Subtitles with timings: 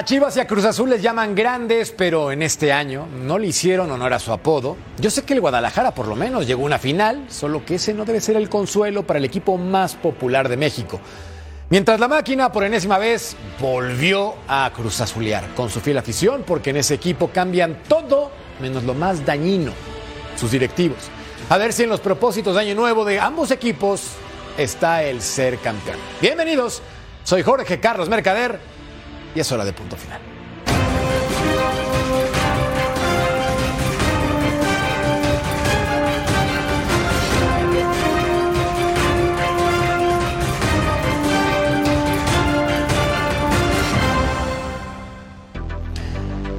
[0.00, 3.48] A Chivas y a Cruz Azul les llaman grandes, pero en este año no le
[3.48, 4.78] hicieron honor a su apodo.
[4.98, 7.92] Yo sé que el Guadalajara por lo menos llegó a una final, solo que ese
[7.92, 10.98] no debe ser el consuelo para el equipo más popular de México.
[11.68, 16.70] Mientras la máquina por enésima vez volvió a Cruz Azulear con su fiel afición, porque
[16.70, 19.72] en ese equipo cambian todo menos lo más dañino,
[20.34, 21.10] sus directivos.
[21.50, 24.12] A ver si en los propósitos de año nuevo de ambos equipos
[24.56, 25.98] está el ser campeón.
[26.22, 26.80] Bienvenidos,
[27.22, 28.79] soy Jorge Carlos Mercader
[29.34, 30.20] y es hora de punto final.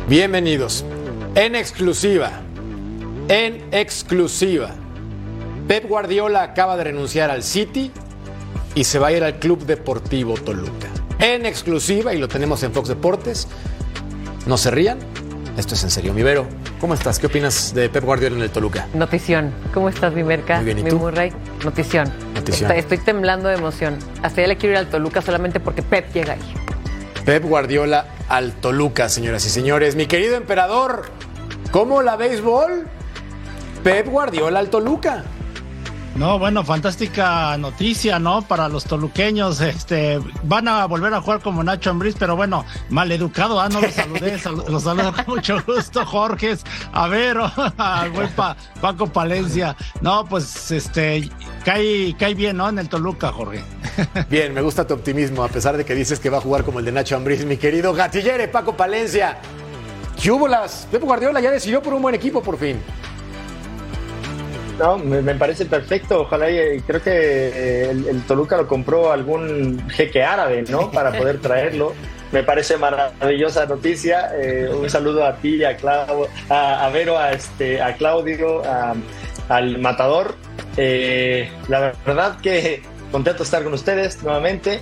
[0.07, 0.83] Bienvenidos.
[1.35, 2.41] En exclusiva,
[3.29, 4.71] en exclusiva,
[5.69, 7.91] Pep Guardiola acaba de renunciar al City
[8.75, 10.90] y se va a ir al Club Deportivo Toluca
[11.21, 13.47] en exclusiva y lo tenemos en Fox Deportes.
[14.45, 14.97] No se rían,
[15.55, 16.13] esto es en serio.
[16.13, 16.47] Mi Vero,
[16.79, 17.19] ¿cómo estás?
[17.19, 18.87] ¿Qué opinas de Pep Guardiola en el Toluca?
[18.93, 19.53] Notición.
[19.73, 20.57] ¿Cómo estás, mi Merca?
[20.57, 20.97] Muy bien, ¿y mi tú?
[20.97, 21.31] Murray.
[21.63, 22.11] Notición.
[22.33, 22.71] Notición.
[22.71, 23.97] Estoy, estoy temblando de emoción.
[24.23, 26.53] Hasta ya le quiero ir al Toluca solamente porque Pep llega ahí.
[27.23, 29.95] Pep Guardiola al Toluca, señoras y señores.
[29.95, 31.03] Mi querido emperador,
[31.71, 32.87] ¿cómo la béisbol?
[33.83, 35.23] Pep Guardiola al Toluca.
[36.15, 38.41] No, bueno, fantástica noticia, ¿no?
[38.41, 43.11] Para los toluqueños, este, van a volver a jugar como Nacho Ambriz, pero bueno, mal
[43.11, 46.57] educado, ah, no los saludé, sal- los saludo con mucho gusto, Jorge,
[46.91, 47.37] a ver,
[47.77, 51.29] al buen Pa- Paco Palencia, no, pues, este,
[51.63, 52.67] cae, cae bien, ¿no?
[52.69, 53.63] En el Toluca, Jorge.
[54.29, 56.79] Bien, me gusta tu optimismo, a pesar de que dices que va a jugar como
[56.79, 57.43] el de Nacho Ambriz.
[57.45, 59.37] Mi querido gatillere, Paco Palencia.
[60.21, 60.87] ¿Qué hubo las?
[60.91, 62.79] Pep Guardiola ya decidió por un buen equipo por fin.
[64.79, 66.21] No, me, me parece perfecto.
[66.21, 70.89] Ojalá y eh, creo que eh, el, el Toluca lo compró algún jeque árabe, ¿no?
[70.91, 71.93] Para poder traerlo.
[72.31, 74.31] Me parece maravillosa noticia.
[74.41, 78.95] Eh, un saludo a ti, a Clau, a, a Vero, a, este, a Claudio, a-
[79.49, 80.35] al Matador.
[80.77, 84.79] Eh, la verdad que contento de estar con ustedes nuevamente.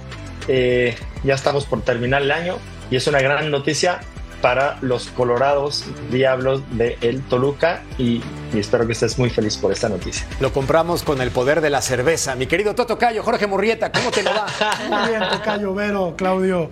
[0.47, 2.57] Eh, ya estamos por terminar el año
[2.91, 3.99] y es una gran noticia
[4.41, 8.21] para los colorados diablos de el Toluca y,
[8.53, 10.25] y espero que estés muy feliz por esta noticia.
[10.39, 12.35] Lo compramos con el poder de la cerveza.
[12.35, 14.45] Mi querido Toto Cayo, Jorge Murrieta, ¿cómo te lo va?
[14.89, 16.69] Muy bien, Tocayo, Vero, Claudio,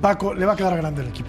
[0.00, 1.28] Paco, le va a quedar grande el equipo.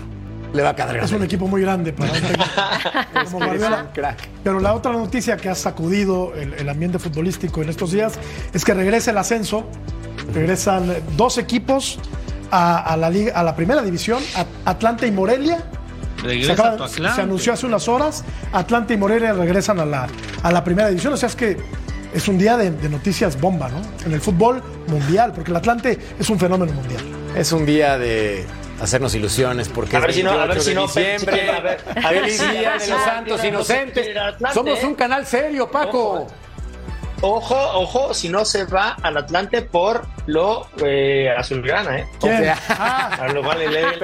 [0.53, 1.25] Le va a quedar Es un grande.
[1.27, 2.11] equipo muy grande para
[3.31, 3.89] como Guardiola.
[3.93, 4.27] crack.
[4.43, 8.13] Pero la otra noticia que ha sacudido el, el ambiente futbolístico en estos días
[8.53, 9.63] es que regresa el ascenso.
[10.33, 11.99] Regresan dos equipos
[12.51, 14.21] a, a la, liga, a la primera división,
[14.65, 15.63] Atlanta y Morelia.
[16.21, 17.15] Se, Regresa acaba- a tu Atlante.
[17.15, 18.23] se anunció hace unas horas.
[18.53, 20.07] Atlanta y Morelia regresan a la,
[20.43, 21.13] a la primera división.
[21.13, 21.57] O sea, es que
[22.13, 23.81] es un día de, de noticias bomba, ¿no?
[24.05, 27.01] En el fútbol mundial, porque el Atlante es un fenómeno mundial.
[27.35, 28.45] Es un día de
[28.81, 31.51] hacernos ilusiones porque A es ver si no- a ver 28 si no, diciembre.
[31.51, 34.07] a ver, a ver si- día de los no santos inocentes.
[34.17, 34.87] Atlante, Somos ¿eh?
[34.87, 36.11] un canal serio, Paco.
[36.13, 36.27] Ojo.
[37.23, 42.07] Ojo, ojo, si no se va al Atlante por lo eh, azulgrana, ¿eh?
[42.19, 42.33] ¿Quién?
[42.33, 43.99] O sea, Ah, A lo cual le No, el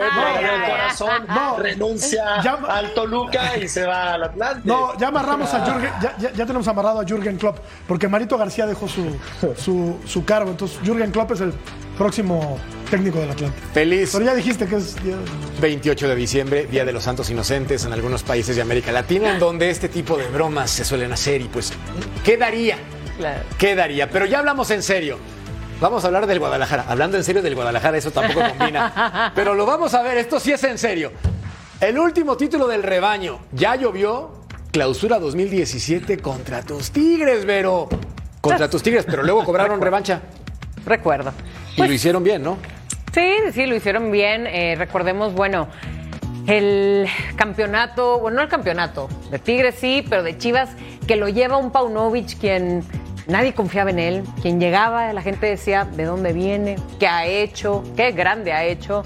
[0.69, 1.57] corazón, no.
[1.57, 4.61] renuncia Ya- al Toluca y se va al Atlante.
[4.66, 7.57] No, ya amarramos a Jürgen, ya, ya- ya tenemos amarrado a Jürgen Klopp,
[7.88, 9.16] porque Marito García dejó su,
[9.57, 11.53] su, su cargo, entonces Jürgen Klopp es el
[11.97, 12.59] próximo
[12.92, 13.57] técnico del Atlante.
[13.74, 15.15] Feliz Pero ya dijiste que es día-
[15.59, 19.39] 28 de diciembre, Día de los Santos Inocentes en algunos países de América Latina, en
[19.39, 21.74] donde este tipo de bromas se suelen hacer y pues,
[22.24, 22.77] ¿qué daría?
[23.18, 23.42] Claro.
[23.58, 24.10] ¿Qué daría?
[24.10, 25.18] Pero ya hablamos en serio.
[25.80, 26.86] Vamos a hablar del Guadalajara.
[26.88, 29.31] Hablando en serio del Guadalajara, eso tampoco combina.
[29.36, 31.12] Pero lo vamos a ver, esto sí es en serio.
[31.80, 33.40] El último título del rebaño.
[33.52, 34.31] Ya llovió.
[34.72, 37.88] Clausura 2017 contra tus Tigres, Vero.
[38.42, 40.22] Contra tus Tigres, pero luego cobraron revancha.
[40.86, 41.34] Recuerdo.
[41.75, 42.58] Y lo hicieron bien, ¿no?
[43.14, 44.48] Sí, sí, lo hicieron bien.
[44.48, 45.68] Eh, recordemos, bueno,
[46.48, 50.69] el campeonato, bueno, no el campeonato, de Tigres sí, pero de Chivas,
[51.08, 52.84] que lo lleva un Paunovic, quien
[53.27, 54.24] nadie confiaba en él.
[54.41, 59.03] Quien llegaba, la gente decía de dónde viene, qué ha hecho, qué grande ha hecho.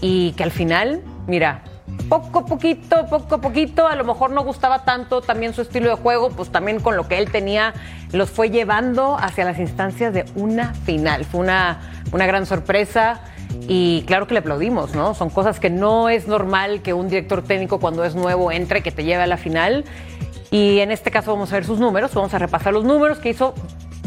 [0.00, 1.62] Y que al final, mira,
[2.08, 5.90] poco a poquito, poco a poquito, a lo mejor no gustaba tanto también su estilo
[5.90, 7.74] de juego, pues también con lo que él tenía
[8.12, 11.24] los fue llevando hacia las instancias de una final.
[11.24, 11.80] Fue una,
[12.12, 13.20] una gran sorpresa
[13.68, 15.14] y claro que le aplaudimos, ¿no?
[15.14, 18.90] Son cosas que no es normal que un director técnico cuando es nuevo entre, que
[18.90, 19.84] te lleve a la final.
[20.50, 23.30] Y en este caso vamos a ver sus números, vamos a repasar los números que
[23.30, 23.54] hizo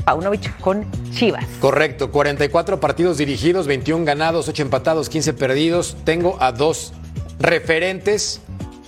[0.04, 1.46] Paunovic con Chivas.
[1.62, 5.96] Correcto, 44 partidos dirigidos, 21 ganados, 8 empatados, 15 perdidos.
[6.04, 6.94] Tengo a dos
[7.40, 8.42] referentes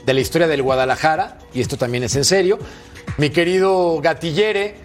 [0.06, 2.60] de la historia del Guadalajara, y esto también es en serio.
[3.18, 4.76] Mi querido Gatillere,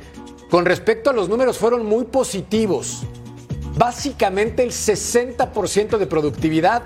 [0.51, 3.03] con respecto a los números fueron muy positivos.
[3.77, 6.83] Básicamente el 60% de productividad.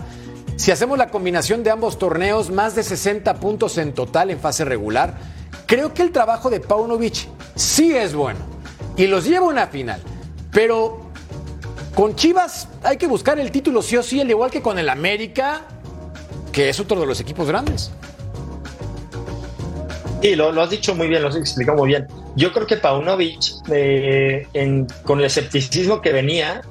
[0.56, 4.64] Si hacemos la combinación de ambos torneos, más de 60 puntos en total en fase
[4.64, 5.14] regular.
[5.66, 8.38] Creo que el trabajo de Paunovic sí es bueno
[8.96, 10.00] y los lleva a una final.
[10.52, 11.10] Pero
[11.94, 14.88] con Chivas hay que buscar el título sí o sí, al igual que con el
[14.88, 15.62] América,
[16.52, 17.90] que es otro de los equipos grandes.
[20.22, 22.06] Sí, lo, has dicho muy bien, lo has explicado muy bien.
[22.36, 23.40] Yo creo que Paunovic,
[23.70, 24.46] eh,
[25.02, 26.62] con el escepticismo que venía,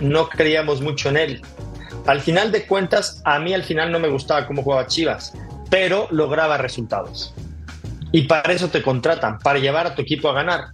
[0.00, 1.42] no creíamos mucho en él.
[2.06, 5.32] Al final de cuentas, a mí al final no me gustaba cómo jugaba Chivas,
[5.70, 7.32] pero lograba resultados.
[8.10, 10.66] Y para eso te contratan, para llevar a tu equipo a ganar.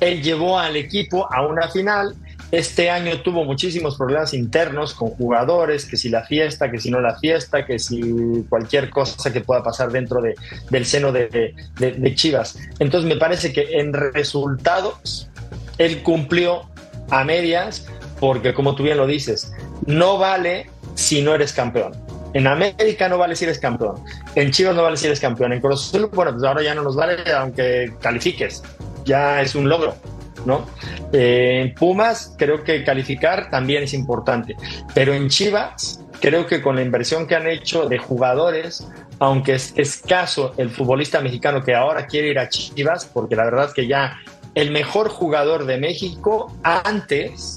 [0.00, 2.14] Él llevó al equipo a una final.
[2.50, 7.00] Este año tuvo muchísimos problemas internos con jugadores, que si la fiesta, que si no
[7.00, 8.00] la fiesta, que si
[8.48, 10.34] cualquier cosa que pueda pasar dentro de,
[10.70, 12.58] del seno de, de Chivas.
[12.78, 15.28] Entonces me parece que en resultados
[15.76, 16.62] él cumplió
[17.10, 17.86] a medias,
[18.18, 19.52] porque como tú bien lo dices,
[19.88, 21.92] no vale si no eres campeón.
[22.34, 24.04] En América no vale si eres campeón.
[24.34, 25.52] En Chivas no vale si eres campeón.
[25.54, 28.62] En Cruz bueno, pues ahora ya no nos vale aunque califiques.
[29.04, 29.96] Ya es un logro,
[30.44, 30.66] ¿no?
[31.12, 34.56] Eh, en Pumas creo que calificar también es importante.
[34.94, 38.86] Pero en Chivas creo que con la inversión que han hecho de jugadores,
[39.20, 43.64] aunque es escaso el futbolista mexicano que ahora quiere ir a Chivas, porque la verdad
[43.66, 44.18] es que ya
[44.54, 47.56] el mejor jugador de México antes,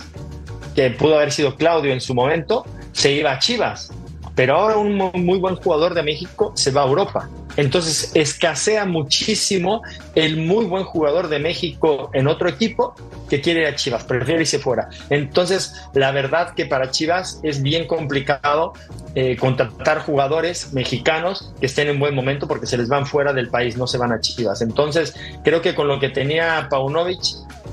[0.76, 3.92] que pudo haber sido Claudio en su momento, se iba a Chivas
[4.36, 7.30] pero ahora un muy buen jugador de México se va a Europa.
[7.58, 9.82] Entonces escasea muchísimo
[10.16, 12.96] el muy buen jugador de México en otro equipo
[13.30, 14.90] que quiere ir a Chivas, prefiere irse fuera.
[15.10, 18.74] Entonces, la verdad que para Chivas es bien complicado
[19.16, 23.50] eh, contratar jugadores mexicanos que estén en buen momento porque se les van fuera del
[23.50, 24.62] país, no se van a Chivas.
[24.62, 25.14] Entonces,
[25.44, 27.22] creo que con lo que tenía Paunovic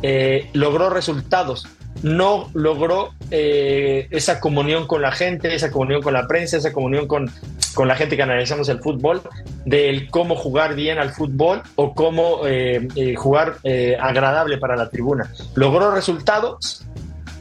[0.02, 1.66] eh, logró resultados
[2.02, 7.08] no logró eh, esa comunión con la gente, esa comunión con la prensa, esa comunión
[7.08, 7.28] con,
[7.74, 9.20] con la gente que analizamos el fútbol,
[9.64, 13.56] del cómo jugar bien al fútbol o cómo eh, jugar
[14.00, 15.32] agradable para la tribuna.
[15.56, 16.84] Logró resultados,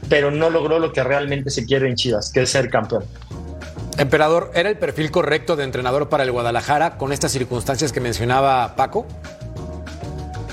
[0.08, 3.04] pero no logró lo que realmente se quiere en Chivas, que es ser campeón.
[3.98, 8.76] Emperador, ¿era el perfil correcto de entrenador para el Guadalajara con estas circunstancias que mencionaba
[8.76, 9.06] Paco?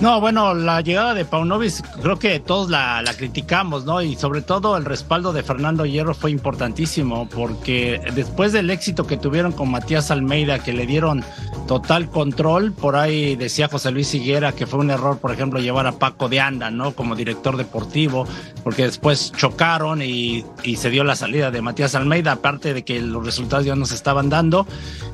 [0.02, 4.02] No, bueno, la llegada de Paunovic creo que todos la, la, criticamos, ¿no?
[4.02, 9.16] Y sobre todo el respaldo de Fernando Hierro fue importantísimo porque después del éxito que
[9.16, 11.24] tuvieron con Matías Almeida, que le dieron
[11.66, 15.88] total control, por ahí decía José Luis Higuera que fue un error, por ejemplo, llevar
[15.88, 16.92] a Paco de Anda, ¿no?
[16.92, 18.28] Como director deportivo,
[18.66, 23.00] porque después chocaron y, y se dio la salida de Matías Almeida, aparte de que
[23.00, 24.68] los resultados ya no se estaban dando.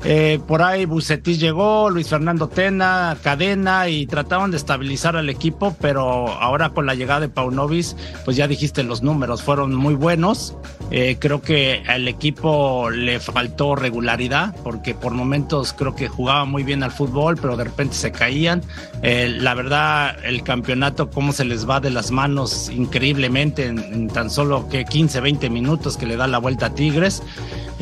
[0.04, 5.28] Eh, por ahí Bucetis llegó, Luis Fernando Tena, Cadena y trataban de estar estabilizar al
[5.28, 9.94] equipo, pero ahora con la llegada de Paunovis, pues ya dijiste los números, fueron muy
[9.94, 10.56] buenos.
[10.90, 16.62] Eh, creo que al equipo le faltó regularidad, porque por momentos creo que jugaba muy
[16.62, 18.62] bien al fútbol, pero de repente se caían.
[19.02, 24.08] Eh, la verdad, el campeonato, cómo se les va de las manos increíblemente en, en
[24.08, 27.22] tan solo que 15, 20 minutos que le da la vuelta a Tigres.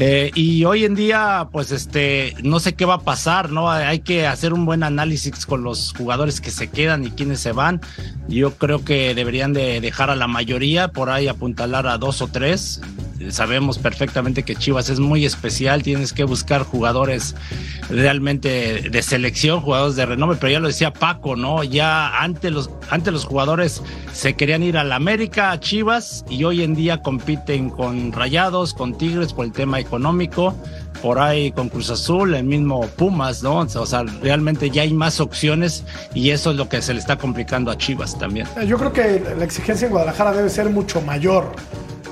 [0.02, 3.70] Eh, y hoy en día, pues este, no sé qué va a pasar, ¿no?
[3.70, 7.52] Hay que hacer un buen análisis con los jugadores que se quedan y quienes se
[7.52, 7.80] van.
[8.28, 12.28] Yo creo que deberían de dejar a la mayoría, por ahí apuntalar a dos o
[12.28, 12.80] tres
[13.28, 17.37] sabemos perfectamente que Chivas es muy especial, tienes que buscar jugadores
[17.90, 21.62] realmente de selección, jugadores de renombre, pero ya lo decía Paco, ¿no?
[21.62, 23.82] Ya antes los, antes los jugadores
[24.12, 28.72] se querían ir a la América, a Chivas, y hoy en día compiten con Rayados,
[28.72, 30.54] con Tigres por el tema económico,
[31.02, 33.59] por ahí con Cruz Azul, el mismo Pumas, ¿no?
[33.59, 37.16] O sea, realmente ya hay más opciones y eso es lo que se le está
[37.16, 38.47] complicando a Chivas también.
[38.66, 41.52] Yo creo que la exigencia en Guadalajara debe ser mucho mayor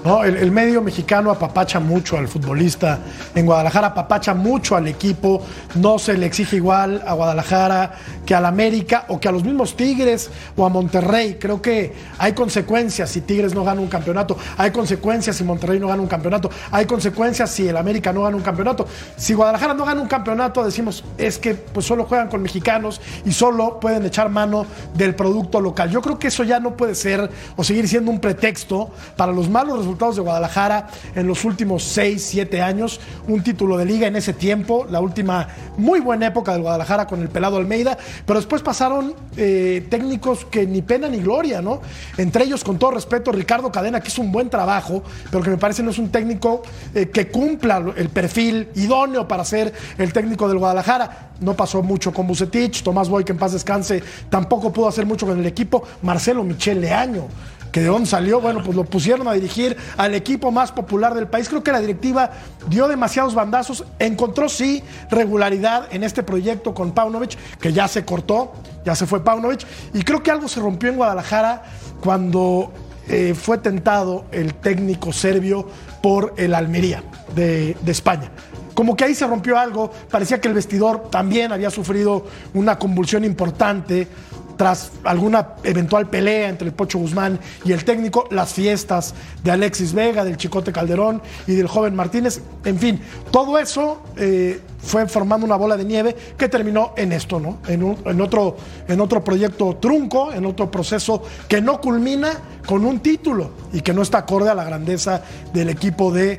[0.05, 0.25] ¿no?
[0.25, 2.99] El, medio mexicano apapacha mucho al futbolista.
[3.35, 5.43] En Guadalajara apapacha mucho al equipo.
[5.75, 7.93] No se le exige igual a Guadalajara
[8.25, 11.37] que al América o que a los mismos Tigres o a Monterrey.
[11.41, 14.37] Creo que hay consecuencias si Tigres no gana un campeonato.
[14.57, 16.51] Hay consecuencias si Monterrey no gana un campeonato.
[16.71, 18.87] Hay consecuencias si el América no gana un campeonato.
[19.17, 23.33] Si Guadalajara no gana un campeonato, decimos es que pues solo juegan con mexicanos y
[23.33, 25.91] solo pueden echar mano del producto local.
[25.91, 29.49] Yo creo que eso ya no puede ser o seguir siendo un pretexto para los
[29.49, 30.87] malos resultados de Guadalajara
[31.17, 33.01] en los últimos 6, 7 años.
[33.27, 37.21] Un título de liga en ese tiempo, la última muy buena época del Guadalajara con
[37.21, 41.81] el pelado Almeida, pero después pasaron eh, técnicos que ni pena ni gloria, ¿no?
[42.17, 45.59] Entre ellos, con todo respeto, Ricardo Cadena, que hizo un buen trabajo, pero que me
[45.59, 46.63] parece no es un técnico
[46.95, 51.31] eh, que cumpla el perfil idóneo para ser el técnico del Guadalajara.
[51.41, 55.27] No pasó mucho con Bucetich, Tomás Boy, que en paz descanse, tampoco pudo hacer mucho
[55.27, 55.83] con el equipo.
[56.03, 57.27] Marcelo Michel Leaño,
[57.73, 61.27] que de dónde salió, bueno, pues lo pusieron a dirigir al equipo más popular del
[61.27, 61.49] país.
[61.49, 62.31] Creo que la directiva
[62.69, 68.53] dio demasiados bandazos, encontró sí regularidad en este proyecto con Paunovic, que ya se cortó,
[68.85, 71.63] ya se fue Paunovic, y creo que algo se rompió en Guadalajara
[72.01, 72.73] cuando
[73.09, 75.69] eh, fue tentado el técnico serbio
[76.03, 77.03] por el Almería
[77.35, 78.31] de, de España
[78.79, 83.25] como que ahí se rompió algo, parecía que el vestidor también había sufrido una convulsión
[83.25, 84.07] importante
[84.59, 89.95] tras alguna eventual pelea entre el Pocho Guzmán y el técnico, las fiestas de Alexis
[89.95, 93.01] Vega, del Chicote Calderón y del joven Martínez, en fin,
[93.31, 97.59] todo eso eh, fue formando una bola de nieve que terminó en esto, ¿no?
[97.69, 102.33] En, un- en otro, en otro proyecto trunco, en otro proceso que no culmina
[102.67, 105.23] con un título y que no está acorde a la grandeza
[105.55, 106.39] del equipo de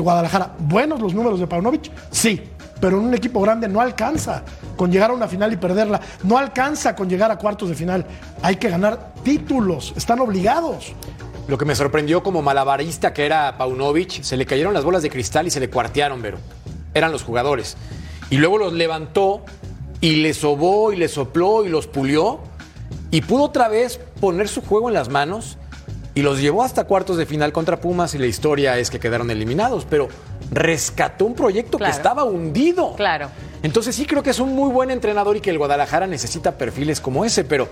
[0.00, 0.54] Guadalajara.
[0.58, 2.40] Buenos los números de Paunovic, sí,
[2.80, 4.42] pero en un equipo grande no alcanza
[4.76, 8.06] con llegar a una final y perderla, no alcanza con llegar a cuartos de final.
[8.42, 10.92] Hay que ganar títulos, están obligados.
[11.48, 15.10] Lo que me sorprendió como malabarista que era Paunovic, se le cayeron las bolas de
[15.10, 16.38] cristal y se le cuartearon, Vero.
[16.92, 17.76] Eran los jugadores.
[18.30, 19.44] Y luego los levantó
[20.00, 22.40] y le sobó y le sopló y los pulió
[23.10, 25.58] y pudo otra vez poner su juego en las manos
[26.16, 29.30] y los llevó hasta cuartos de final contra Pumas y la historia es que quedaron
[29.30, 30.08] eliminados, pero
[30.50, 31.92] rescató un proyecto Claro.
[31.92, 32.94] que estaba hundido.
[32.96, 33.28] Claro.
[33.62, 37.00] Entonces sí creo que es un muy buen entrenador y que el Guadalajara necesita perfiles
[37.00, 37.68] como ese, pero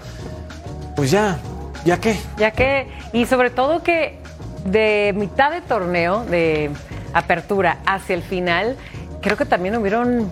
[0.94, 1.38] pues ya,
[1.86, 2.16] ¿ya qué?
[2.36, 4.18] Ya que, y sobre todo que
[4.66, 6.70] de mitad de torneo, de
[7.14, 8.76] apertura hacia el final,
[9.22, 10.30] creo que también hubieron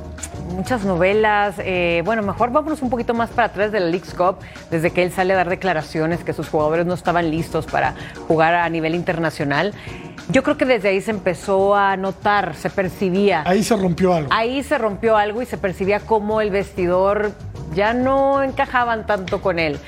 [0.52, 1.56] muchas novelas.
[1.58, 4.36] eh, bueno, mejor vámonos un poquito más para atrás de la League's Cup,
[4.70, 7.94] desde que él sale a dar declaraciones que sus jugadores no estaban listos para
[8.28, 9.72] jugar a nivel internacional.
[10.28, 13.42] Yo creo que desde ahí se empezó a notar, se percibía.
[13.44, 14.28] Ahí se rompió algo.
[14.32, 17.32] Ahí se rompió algo y se percibía como el vestidor
[17.74, 19.78] ya no encajaban tanto con él.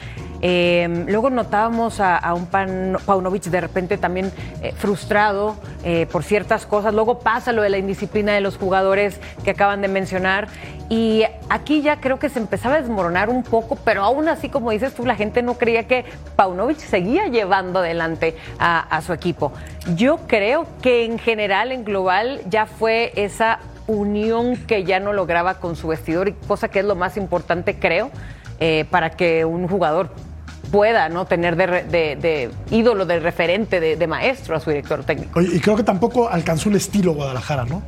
[0.47, 4.31] Eh, luego notábamos a, un Pan- Paunovic de repente también
[4.63, 6.93] eh, frustrado eh, por ciertas cosas.
[6.93, 10.49] Luego pasa lo de la indisciplina de los jugadores que acaban de mencionar.
[10.91, 14.71] Y aquí ya creo que se empezaba a desmoronar un poco, pero aún así, como
[14.71, 16.05] dices tú, la gente no creía que
[16.37, 19.51] Paunovic seguía llevando adelante a, su equipo.
[19.97, 25.55] Yo creo que en general, en global, ya fue esa unión que ya no lograba
[25.55, 28.11] con su vestidor, cosa que es lo más importante, creo,
[28.61, 30.11] eh, para que un jugador
[30.75, 35.41] pueda no tener de, de- ídolo, de referente, de, maestro a su director técnico.
[35.41, 37.81] Y creo que tampoco alcanzó un estilo Guadalajara, ¿no?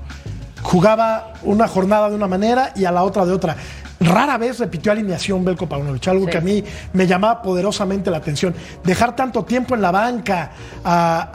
[0.62, 3.56] Jugaba una jornada de una manera y a la otra de otra.
[3.98, 6.30] Rara vez repitió alineación Belko Paunovic, algo Sí.
[6.32, 6.62] que a mí
[6.92, 8.54] me llamaba poderosamente la atención.
[8.84, 10.50] Dejar tanto tiempo en la banca
[10.84, 11.30] a-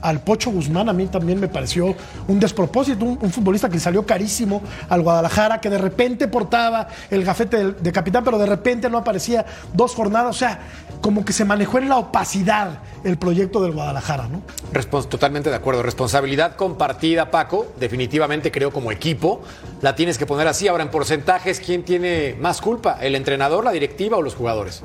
[0.00, 1.94] a- al Pocho Guzmán a mí también me pareció
[2.26, 7.24] un despropósito, un, un futbolista que salió carísimo al Guadalajara, que de repente portaba el
[7.24, 10.58] gafete de, de capitán, pero de repente no aparecía dos jornadas, o sea,
[11.00, 14.42] como que se manejó en la opacidad el proyecto del Guadalajara, ¿no?
[14.72, 15.82] Respons- totalmente de acuerdo.
[15.82, 17.66] Responsabilidad compartida, Paco.
[17.78, 19.40] Definitivamente creo como equipo.
[19.80, 20.68] La tienes que poner así.
[20.68, 21.99] Ahora, en porcentajes, ¿quién tiene
[22.38, 22.98] más culpa?
[23.00, 24.82] ¿El entrenador, la directiva o los jugadores?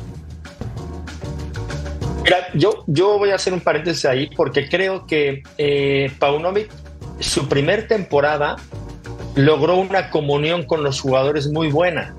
[2.24, 6.72] Mira, yo, yo voy a hacer un paréntesis ahí porque creo que eh, Paunovic,
[7.19, 8.55] su primer temporada,
[9.36, 12.15] logró una comunión con los jugadores muy buena,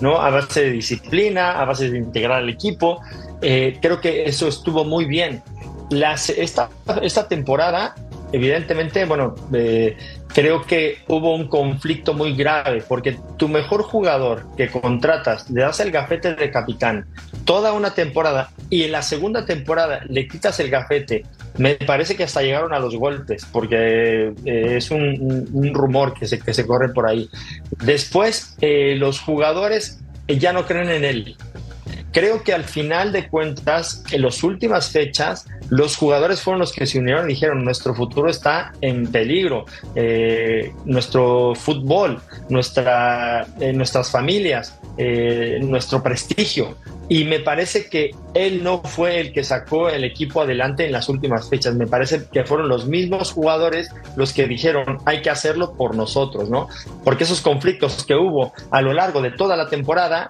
[0.00, 0.20] ¿no?
[0.20, 3.00] A base de disciplina, a base de integrar al equipo.
[3.42, 5.42] Eh, creo que eso estuvo muy bien.
[5.90, 6.70] Las, esta,
[7.02, 7.94] esta temporada,
[8.32, 9.96] evidentemente, bueno, eh,
[10.34, 15.80] creo que hubo un conflicto muy grave porque tu mejor jugador que contratas, le das
[15.80, 17.06] el gafete de capitán
[17.44, 21.24] toda una temporada y en la segunda temporada le quitas el gafete,
[21.58, 26.26] me parece que hasta llegaron a los golpes porque eh, es un, un- rumor que
[26.26, 27.28] se, que se corre por ahí.
[27.82, 31.36] Después, eh, los jugadores ya no creen en él.
[32.12, 36.86] Creo que al final de cuentas, en las últimas fechas, los jugadores fueron los que
[36.86, 39.64] se unieron y dijeron, nuestro futuro está en peligro,
[39.94, 46.76] eh, nuestro fútbol, nuestra, eh, nuestras familias, eh, nuestro prestigio.
[47.08, 51.08] Y me parece que él no fue el que sacó el equipo adelante en las
[51.08, 51.74] últimas fechas.
[51.74, 56.48] Me parece que fueron los mismos jugadores los que dijeron hay que hacerlo por nosotros,
[56.48, 56.68] ¿no?
[57.02, 60.28] Porque esos conflictos que hubo a lo largo de toda la temporada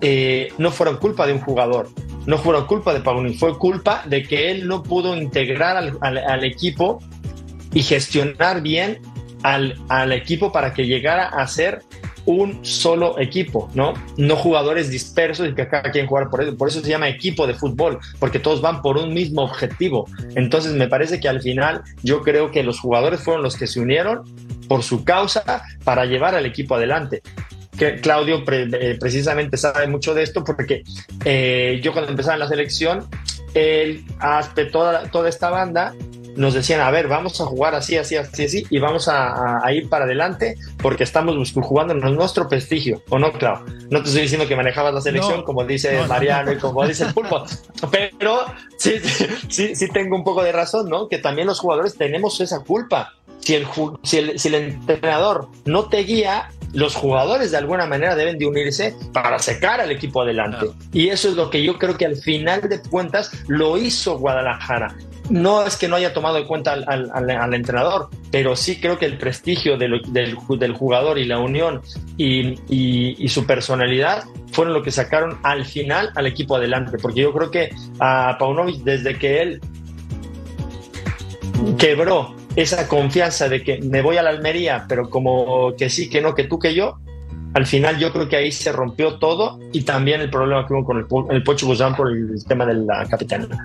[0.00, 1.88] eh, no fueron culpa de un jugador,
[2.26, 7.00] no fueron culpa de Paulini, fue culpa de que él no pudo integrar al, equipo
[7.74, 9.00] y gestionar bien
[9.42, 11.82] al, equipo para que llegara a ser
[12.26, 13.94] un solo equipo, ¿no?
[14.16, 16.56] No jugadores dispersos y que cada quien jugar por eso.
[16.56, 20.06] Por eso se llama equipo de fútbol, porque todos van por un mismo objetivo.
[20.36, 23.80] Entonces me parece que al final yo creo que los jugadores fueron los que se
[23.80, 24.22] unieron
[24.68, 27.22] por su causa para llevar al equipo adelante
[27.80, 30.84] que Claudio eh, precisamente sabe mucho de esto porque
[31.24, 33.08] eh, yo cuando empezaba en la selección,
[33.54, 35.94] él, hasta toda, toda esta banda,
[36.36, 39.88] nos decían, a ver, vamos a jugar así, así, así, así, y vamos a, ir
[39.88, 43.64] para adelante porque estamos jugando en nuestro prestigio, ¿o no, Clau?
[43.88, 47.12] No te estoy diciendo que manejabas la selección, como dice Mariano y como dice el
[47.14, 47.44] fútbol,
[47.90, 48.44] pero
[48.76, 48.96] sí,
[49.48, 51.08] sí, sí tengo un poco de razón, ¿no?
[51.08, 53.14] Que también los jugadores tenemos esa culpa.
[53.40, 53.66] Si el,
[54.02, 58.46] si el, si el entrenador no te guía, los jugadores de alguna manera deben de
[58.46, 60.66] unirse para sacar al equipo adelante.
[60.92, 64.94] Y eso es lo que yo creo que al final de cuentas lo hizo Guadalajara
[65.30, 69.16] no es que no haya tomado en cuenta al, entrenador, pero sí creo que el
[69.16, 70.34] prestigio del,
[70.74, 71.80] jugador y la unión
[72.18, 77.50] y, su personalidad fueron lo que sacaron al final al equipo adelante, porque yo creo
[77.50, 77.70] que
[78.00, 79.60] a Paunovic desde que él
[81.78, 86.20] quebró esa confianza de que me voy a la Almería, pero como que sí, que
[86.20, 86.98] no, que tú, que yo,
[87.54, 90.84] al final yo creo que ahí se rompió todo y también el problema que hubo
[90.84, 93.62] con el, el Pocho Guzmán por el tema de la capitanía.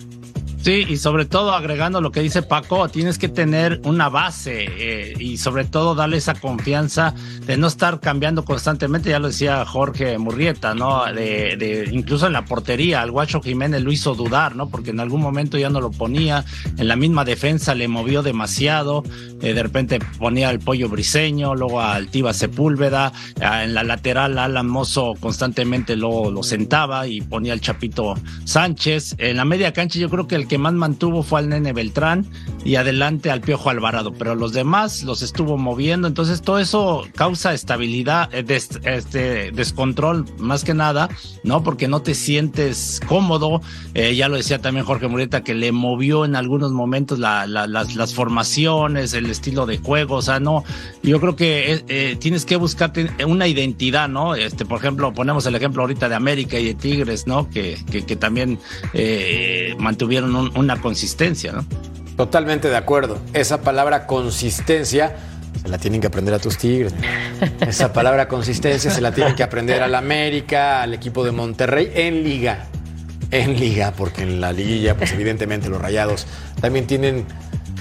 [0.65, 5.13] Sí, y sobre todo agregando lo que dice Paco, tienes que tener una base eh,
[5.19, 7.13] y sobre todo darle esa confianza
[7.45, 11.05] de no estar cambiando constantemente, ya lo decía Jorge Murrieta, ¿no?
[11.05, 14.67] De, de incluso en la portería, al Guacho Jiménez lo hizo dudar, ¿no?
[14.67, 16.43] Porque en algún momento ya no lo ponía,
[16.79, 19.03] en la misma defensa le movió demasiado,
[19.43, 24.67] eh, de repente ponía al pollo briseño, luego al Tiva Sepúlveda, en la lateral Alan
[24.67, 30.09] Mozo constantemente lo, lo sentaba y ponía al Chapito Sánchez, en la media cancha yo
[30.09, 32.25] creo que el que más mantuvo fue al Nene Beltrán
[32.63, 37.53] y adelante al Piojo Alvarado, pero los demás los estuvo moviendo, entonces todo eso causa
[37.53, 41.09] estabilidad, eh, este descontrol más que nada,
[41.43, 41.63] ¿no?
[41.63, 43.61] Porque no te sientes cómodo,
[43.93, 49.13] eh, ya lo decía también Jorge Mureta que le movió en algunos momentos las, formaciones,
[49.13, 50.63] el estilo de juego, o sea, no,
[51.03, 54.35] yo creo que eh, tienes que buscarte una identidad, ¿no?
[54.35, 57.49] Este, por ejemplo, ponemos el ejemplo ahorita de América y de Tigres, ¿no?
[57.49, 58.59] Que, que también
[59.77, 61.65] mantuvieron un una consistencia, ¿no?
[62.15, 63.19] Totalmente de acuerdo.
[63.33, 65.15] Esa palabra consistencia
[65.61, 66.93] se la tienen que aprender a tus Tigres.
[67.61, 72.23] Esa palabra consistencia se la tienen que aprender al América, al equipo de Monterrey en
[72.23, 72.67] liga.
[73.31, 76.27] En liga, porque en la liguilla, pues evidentemente los rayados
[76.61, 77.25] también tienen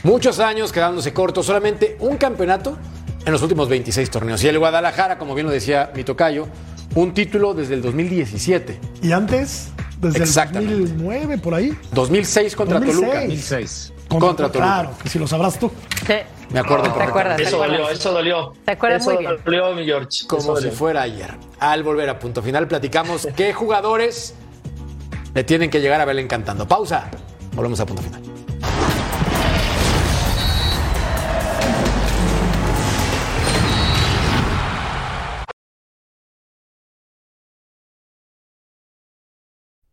[0.03, 1.47] muchos años quedándose cortos.
[1.47, 2.79] Solamente un campeonato
[3.25, 4.43] en los últimos 26 torneos.
[4.43, 6.49] Y el Guadalajara, como bien lo decía mi tocayo,
[6.95, 8.81] un título desde el 2017.
[9.03, 9.69] ¿Y antes?
[10.11, 11.77] Desde el 2009, por ahí.
[11.93, 13.21] 2006 contra Toluca.
[13.21, 13.93] 2006.
[14.09, 14.53] Contra, Toluca.
[14.53, 15.71] Claro, que si lo sabrás tú.
[16.07, 16.15] Sí.
[16.51, 16.93] Me acuerdo.
[16.93, 17.41] ¿Te acuerdas?
[17.41, 18.53] Eso dolió, eso dolió.
[18.65, 19.37] ¿Te acuerdas eso muy bien?
[19.45, 20.27] dolió, mi George.
[20.27, 21.35] Como si fuera ayer.
[21.59, 24.35] Al volver a punto final, platicamos qué jugadores
[25.35, 26.69] le tienen que llegar a verle encantando.
[26.69, 27.11] Pausa.
[27.55, 28.34] Volvemos a punto final.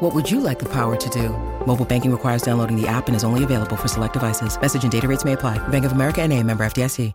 [0.00, 1.30] What would you like the power to do?
[1.66, 4.56] Mobile banking requires downloading the app and is only available for select devices.
[4.60, 5.58] Message and data rates may apply.
[5.68, 7.12] Bank of America and a member FDIC.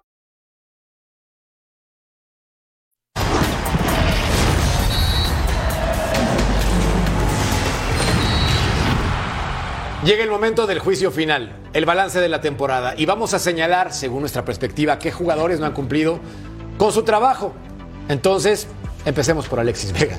[10.04, 13.93] Llega el momento del juicio final, el balance de la temporada, y vamos a señalar,
[13.93, 16.19] según nuestra perspectiva, qué jugadores no han cumplido
[16.78, 17.54] con su trabajo.
[18.10, 18.67] Entonces,
[19.06, 20.17] empecemos por Alexis Vega.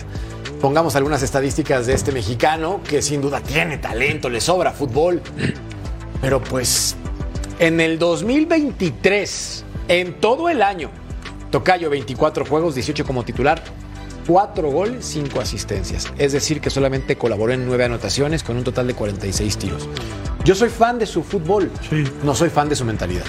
[0.64, 5.20] Pongamos algunas estadísticas de este mexicano que sin duda tiene talento, le sobra fútbol,
[6.22, 6.96] pero pues
[7.58, 10.88] En el 2023, en todo el año,
[11.50, 13.62] Tocayo 24 juegos, 18 como titular,
[14.26, 16.10] 4 goles, 5 asistencias.
[16.16, 19.86] Es decir, que solamente colaboró en 9 anotaciones con un total de 46 tiros.
[20.46, 22.04] Yo soy fan de su fútbol, Sí.
[22.22, 23.26] no soy fan de su mentalidad.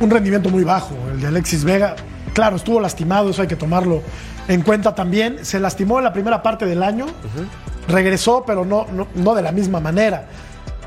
[0.00, 1.94] un rendimiento muy bajo, el de Alexis Vega.
[2.34, 4.02] Claro, estuvo lastimado, eso hay que tomarlo
[4.48, 5.44] en cuenta también.
[5.44, 7.06] Se lastimó en la primera parte del año,
[7.88, 10.26] regresó, pero no, no, no de la misma manera.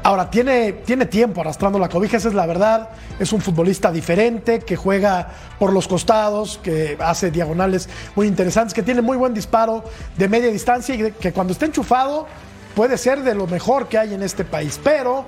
[0.02, 2.90] Ahora, tiene, tiene tiempo arrastrando la cobija, esa es la verdad.
[3.20, 5.28] Es un futbolista diferente, que juega
[5.60, 9.84] por los costados, que hace diagonales muy interesantes, que tiene muy buen disparo
[10.18, 12.28] de media distancia y que cuando esté enchufado
[12.76, 14.80] puede ser de lo mejor que hay en este país.
[14.82, 15.26] Pero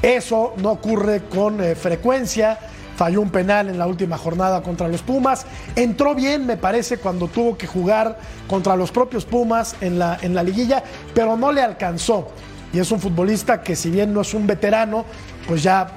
[0.00, 2.58] eso no ocurre con eh, frecuencia.
[2.96, 5.46] Falló un penal en la última jornada contra los Pumas.
[5.74, 10.34] Entró bien, me parece, cuando tuvo que jugar contra los propios Pumas en la, en
[10.34, 10.82] la liguilla,
[11.14, 12.28] pero no le alcanzó.
[12.72, 15.04] Y es un futbolista que si bien no es un veterano,
[15.46, 15.88] pues ya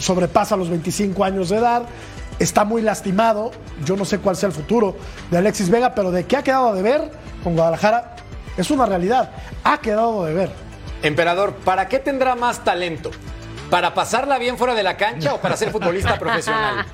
[0.00, 1.82] sobrepasa los 25 años de edad.
[2.38, 3.50] Está muy lastimado.
[3.84, 4.96] Yo no sé cuál sea el futuro
[5.30, 7.10] de Alexis Vega, pero de qué ha quedado de ver
[7.42, 8.16] con Guadalajara
[8.56, 9.30] es una realidad.
[9.64, 10.50] Ha quedado de ver.
[11.02, 13.10] Emperador, ¿para qué tendrá más talento?
[13.70, 16.86] ¿Para pasarla bien fuera de la cancha o para ser futbolista profesional?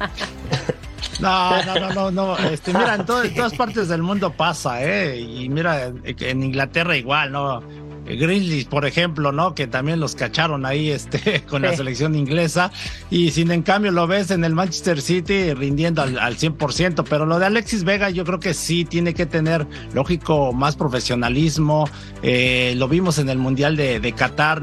[1.20, 2.38] No, no, no, no, no.
[2.48, 5.20] Este, mira, en, en todas partes del mundo pasa, ¿eh?
[5.20, 7.62] Y mira, en Inglaterra igual, ¿no?
[8.04, 9.54] Grizzlies, por ejemplo, ¿no?
[9.54, 12.70] Que también los cacharon ahí este, con la selección inglesa.
[13.10, 17.04] Y sin en cambio lo ves en el Manchester City rindiendo al, al 100%.
[17.08, 21.88] Pero lo de Alexis Vega yo creo que sí tiene que tener, lógico, más profesionalismo.
[22.22, 24.62] Eh, lo vimos en el Mundial de, de Qatar.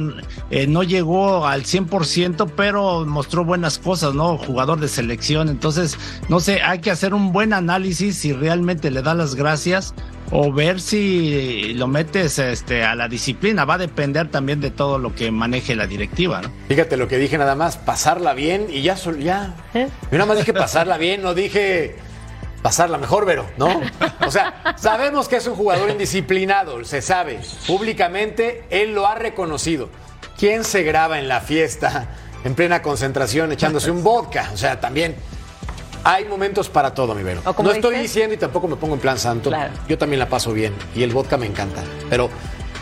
[0.50, 4.38] Eh, no llegó al 100%, pero mostró buenas cosas, ¿no?
[4.38, 5.50] Jugador de selección.
[5.50, 5.98] Entonces,
[6.30, 9.94] no sé, hay que hacer un buen análisis si realmente le da las gracias
[10.32, 13.66] o ver si lo metes este, a la disciplina.
[13.66, 16.52] Va a depender también de todo lo que maneje la directiva, ¿no?
[16.68, 19.56] Fíjate lo que dije nada más, pasarla bien y ya, sol- ya.
[19.74, 19.88] ¿Eh?
[20.12, 21.96] Yo nada más dije pasarla bien, no dije
[22.62, 23.82] pasarla mejor, Vero, ¿no?
[24.26, 27.40] O sea, sabemos que es un jugador indisciplinado, se sabe.
[27.68, 29.90] Públicamente él lo ha reconocido.
[30.38, 32.08] ¿Quién se graba en la fiesta
[32.44, 34.50] en plena concentración echándose un vodka?
[34.54, 35.16] O sea, también
[36.04, 37.42] hay momentos para todo, mi Vero.
[37.64, 39.50] No estoy diciendo y tampoco me pongo en plan santo.
[39.50, 39.74] Claro.
[39.88, 42.30] Yo también la paso bien y el vodka me encanta, pero,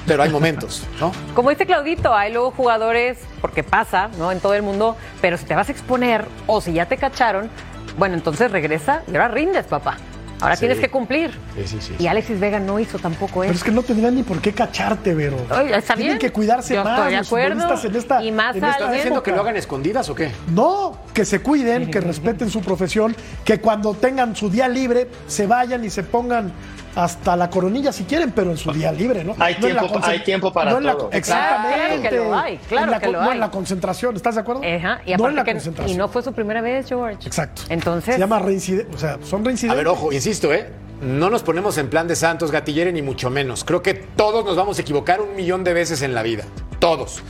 [0.05, 1.11] pero hay momentos, ¿no?
[1.33, 4.31] Como dice Claudito, hay luego jugadores, porque pasa, ¿no?
[4.31, 7.49] En todo el mundo, pero si te vas a exponer o si ya te cacharon,
[7.97, 9.97] bueno, entonces regresa y ahora rindes, papá.
[10.41, 10.61] Ahora Sí.
[10.61, 11.31] tienes que cumplir.
[11.55, 11.95] Sí, sí, sí.
[11.99, 13.57] Y Alexis Vega no hizo tampoco Pero eso.
[13.59, 15.37] es que no tendrían ni por qué cacharte, Vero.
[15.51, 16.19] Oye, está Tienen bien.
[16.19, 17.75] que cuidarse Yo más estoy de acuerdo.
[17.85, 20.31] en esta, Y más en esta ¿Estás diciendo que lo hagan escondidas o qué?
[20.53, 25.45] No, que se cuiden, que respeten su profesión, que cuando tengan su día libre se
[25.47, 26.51] vayan y se pongan
[26.95, 29.35] hasta la coronilla si quieren, pero en su día libre, ¿no?
[29.39, 31.09] Hay No en la tiempo- concent- hay tiempo para no en la- todo.
[31.11, 31.99] Exactamente.
[31.99, 33.33] Claro que lo hay, claro En la que con- lo No hay.
[33.35, 34.61] en la concentración, ¿estás de acuerdo?
[34.63, 35.95] Ajá, y no en la que concentración.
[35.95, 37.25] y no fue su primera vez, George.
[37.27, 37.61] Exacto.
[37.69, 39.77] Entonces, Se llama reincidente, o sea, son A reincidentes.
[39.77, 40.69] ver, ojo, insisto, ¿eh?
[41.01, 43.63] No nos ponemos en plan de santos, gatillere, ni mucho menos.
[43.63, 46.43] Creo que todos nos vamos a equivocar un millón de veces en la vida.
[46.79, 47.21] Todos.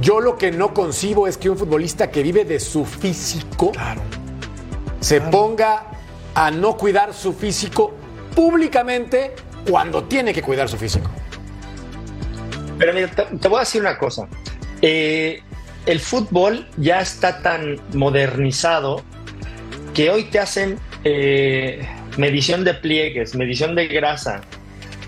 [0.00, 4.00] Yo lo que no concibo es que un futbolista que vive de su físico Claro.
[4.98, 5.84] se ponga
[6.34, 7.92] a no cuidar su físico
[8.34, 9.32] públicamente
[9.68, 11.10] cuando tiene que cuidar su físico.
[12.78, 14.28] Pero mira, te, voy a decir una cosa.
[14.82, 15.42] Eh,
[15.86, 19.02] el fútbol ya está tan modernizado
[19.92, 24.40] que hoy te hacen eh, medición de pliegues, medición de grasa,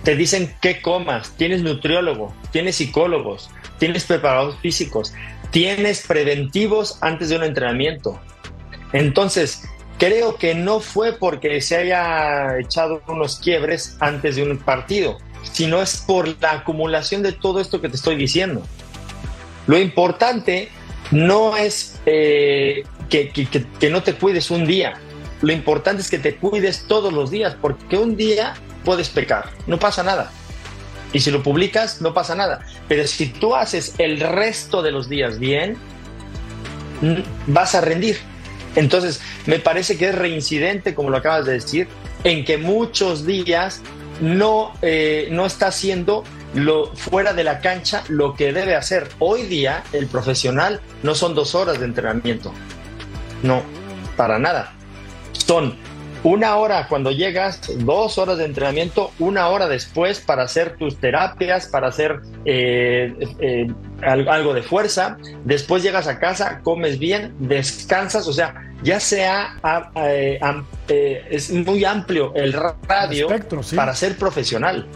[0.04, 5.12] te dicen qué comas, tienes nutriólogo, tienes psicólogos, tienes preparadores físicos,
[5.50, 8.20] tienes preventivos antes de un entrenamiento.
[8.92, 9.64] Entonces,
[9.98, 15.18] creo que no fue porque se haya echado unos quiebres antes de un partido,
[15.52, 18.62] sino es por la acumulación de todo esto que te estoy diciendo.
[19.66, 20.68] Lo importante
[21.10, 24.94] no es eh, que, que- que- que no te cuides un día,
[25.42, 28.54] lo importante es que te cuides todos los días, porque un día
[28.84, 30.30] puedes pecar, no pasa nada.
[31.12, 32.66] Y si lo publicas, no pasa nada.
[32.88, 35.76] Pero si tú haces el resto de los días bien,
[37.46, 38.18] vas a rendir.
[38.76, 41.88] Entonces, me parece que es reincidente, como lo acabas de decir,
[42.24, 43.82] en que muchos días
[44.20, 49.08] no, eh, no está haciendo lo, fuera de la cancha lo que debe hacer.
[49.18, 52.52] Hoy día, el profesional no son dos horas de entrenamiento.
[53.42, 53.62] No,
[54.16, 54.72] para nada.
[55.32, 55.76] Son
[56.22, 61.68] una hora cuando llegas, dos horas de entrenamiento, una hora después para hacer tus terapias,
[61.68, 63.66] para hacer eh, eh,
[64.02, 65.18] al- algo de fuerza.
[65.44, 71.50] Después llegas a casa, comes bien, descansas, o sea, ya sea a- a- eh, es
[71.50, 73.74] muy amplio el radio El espectro, sí.
[73.76, 74.86] para ser profesional.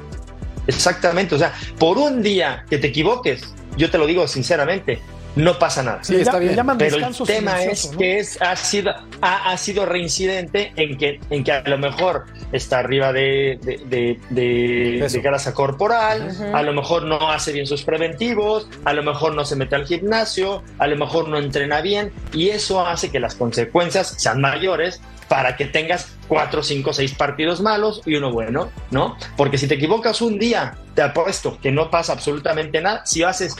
[0.67, 3.43] Exactamente, o sea, por un día que te equivoques,
[3.77, 5.01] yo te lo digo sinceramente,
[5.37, 6.03] no pasa nada.
[6.03, 6.55] Sí, está bien.
[6.57, 11.21] llaman Pero el tema es que es, ha, sido, ha, ha sido reincidente en que,
[11.31, 16.73] en que a lo mejor está arriba de, de, de- de grasa corporal, a lo
[16.73, 20.87] mejor no hace bien sus preventivos, a lo mejor no se mete al gimnasio, a
[20.87, 25.65] lo mejor no entrena bien y eso hace que las consecuencias sean mayores para que
[25.67, 29.17] tengas cuatro, cinco, seis partidos malos y uno bueno, ¿no?
[29.37, 33.55] Porque si te equivocas un día, te apuesto que no pasa absolutamente nada si haces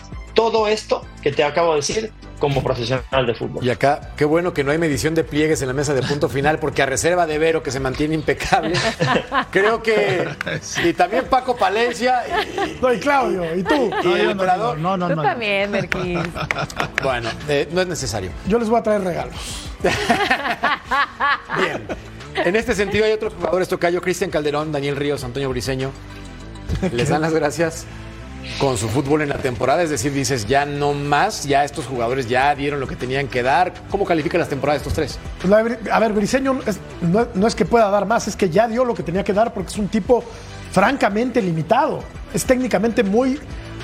[0.51, 3.63] todo esto que te acabo de decir como profesional de fútbol.
[3.63, 6.29] Y acá, qué bueno que no hay medición de pliegues en la mesa de punto
[6.31, 8.73] final, porque a reserva de Vero, que se mantiene impecable,
[9.51, 10.27] creo que.
[10.83, 12.23] Y también Paco Palencia.
[12.27, 13.91] y- No, y Claudio, y tú.
[14.03, 16.19] y No, el no, no, no, Tú también, Merquis.
[17.03, 18.31] Bueno, eh, no es necesario.
[18.47, 19.35] Yo les voy a traer regalos.
[21.57, 21.87] Bien.
[22.45, 25.91] En este sentido, hay otros jugadores, Tocayo, Cristian Calderón, Daniel Ríos, Antonio Briseño.
[26.93, 27.85] Les dan las gracias
[28.59, 29.83] con su fútbol en la temporada.
[29.83, 33.43] Es decir, dices, ya no más, ya estos jugadores ya dieron lo que tenían que
[33.43, 33.73] dar.
[33.91, 35.19] ¿Cómo califican las temporadas estos tres?
[35.41, 35.53] Pues
[35.91, 36.61] a ver, Briseño
[37.35, 39.53] no es que pueda dar más, es que ya dio lo que tenía que dar
[39.53, 40.25] porque es un tipo
[40.73, 42.03] francamente limitado.
[42.33, 43.39] Es técnicamente muy,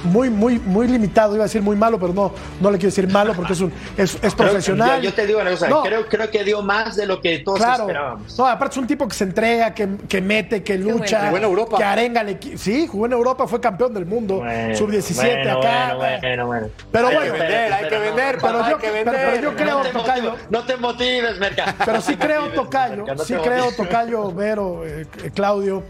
[0.06, 1.34] muy, muy, muy limitado.
[1.34, 3.72] Iba a decir muy malo, pero no, no le quiero decir malo porque es, un,
[3.96, 5.02] es, profesional.
[5.02, 7.40] Yo, yo te digo una cosa, No, creo, creo que dio más de lo que
[7.40, 7.82] todos Claro.
[7.84, 8.38] esperábamos.
[8.38, 11.26] No, aparte es un tipo que se entrega, que, que mete, que lucha, bueno.
[11.30, 11.76] Jugó en Europa.
[11.78, 12.58] que arenga al equipo.
[12.58, 14.36] Sí, jugó en Europa, fue campeón del mundo.
[14.38, 15.94] Bueno, Sub-17 bueno, acá.
[15.96, 16.66] Bueno, bueno, bueno.
[16.92, 17.32] Pero Hay bueno.
[17.34, 19.30] que vender, hay que vender, Pero papá, yo- hay que pero- vender.
[19.30, 20.22] pero yo creo, no te Tocayo.
[20.30, 21.74] motives, no te motives, Merca.
[21.84, 23.76] Pero sí creo, motives, Tocayo, Merca, no sí creo, motives.
[23.76, 25.82] Tocayo, Vero, eh, Claudio,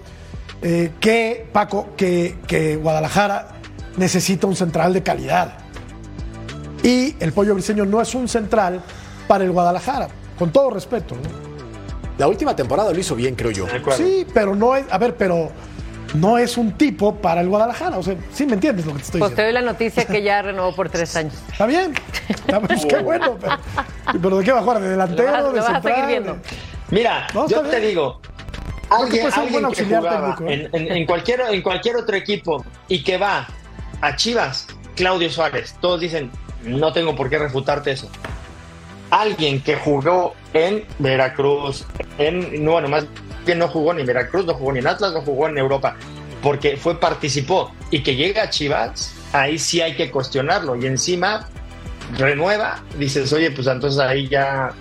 [0.63, 3.49] eh, que, Paco, que, que Guadalajara
[3.97, 5.55] necesita un central de calidad.
[6.83, 8.81] Y el Pollo Briseño no es un central
[9.27, 11.15] para el Guadalajara, con todo respeto.
[11.17, 11.47] ¿no?
[12.19, 13.67] La última temporada lo hizo bien, creo yo.
[13.97, 15.51] Sí, pero no es, a ver, pero
[16.15, 17.99] no es un tipo para el Guadalajara.
[17.99, 19.59] O sea, sí me entiendes lo que te estoy Pues te diciendo.
[19.59, 21.35] doy la noticia que ya renovó por tres años.
[21.51, 21.93] Está bien,
[22.29, 23.37] está bien, pues qué bueno.
[23.41, 23.59] Pero,
[24.23, 24.81] pero ¿de qué va a jugar?
[24.81, 25.29] ¿De delantero?
[25.29, 25.95] Lo vas- ¿De lo vas a central?
[25.95, 26.33] seguir viendo.
[26.35, 26.41] ¿De-
[26.91, 28.21] Mira, No, yo te digo,
[28.89, 30.71] alguien, puede ser un alguien buen que auxiliar jugaba técnico, ¿eh?
[30.73, 33.49] en, en- en cualquier, en cualquier otro equipo y que va
[34.01, 36.31] a Chivas, Claudio Suárez, todos dicen,
[36.65, 38.09] no tengo por qué refutarte eso.
[39.11, 41.87] Alguien que jugó en Veracruz,
[42.19, 43.07] en, no, bueno, más
[43.45, 45.97] bien no jugó ni en Veracruz, no jugó ni en Atlas, no jugó en Europa,
[46.43, 51.49] porque fue, participó, y que llega a Chivas, ahí sí hay que cuestionarlo, y encima
[52.17, 54.73] renueva, dices, oye, pues entonces ahí ya,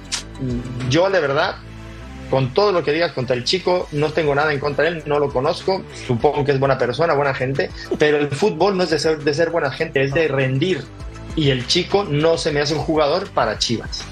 [0.89, 1.56] yo de verdad,
[2.29, 5.03] con todo lo que digas contra el chico, no tengo nada en contra de él,
[5.05, 8.89] no lo conozco, supongo que es buena persona, buena gente, pero el fútbol no es
[8.89, 10.83] de ser, de ser buena gente, es de rendir.
[11.35, 14.05] Y el chico no se me hace un jugador para Chivas.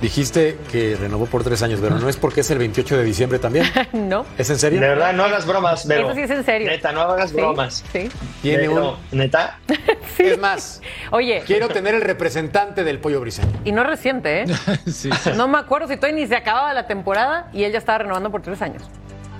[0.00, 3.38] Dijiste que renovó por tres años, pero no es porque es el 28 de diciembre
[3.38, 3.66] también.
[3.92, 4.24] ¿No?
[4.38, 4.80] ¿Es en De serio?
[4.80, 6.06] verdad, no hagas bromas, Vero.
[6.06, 6.70] Eso sí es en serio.
[6.70, 7.84] Neta, no hagas Sí, bromas.
[7.92, 8.08] Sí.
[8.40, 9.58] Tiene Vero, Neta.
[10.18, 10.82] Es más,
[11.12, 13.48] Oye, quiero tener el representante del pollo briseño.
[13.64, 14.44] y no reciente, ¿eh?
[14.86, 15.30] Sí, sí.
[15.36, 18.30] No me acuerdo si todavía ni se acababa la temporada y él ya estaba renovando
[18.30, 18.82] por tres años.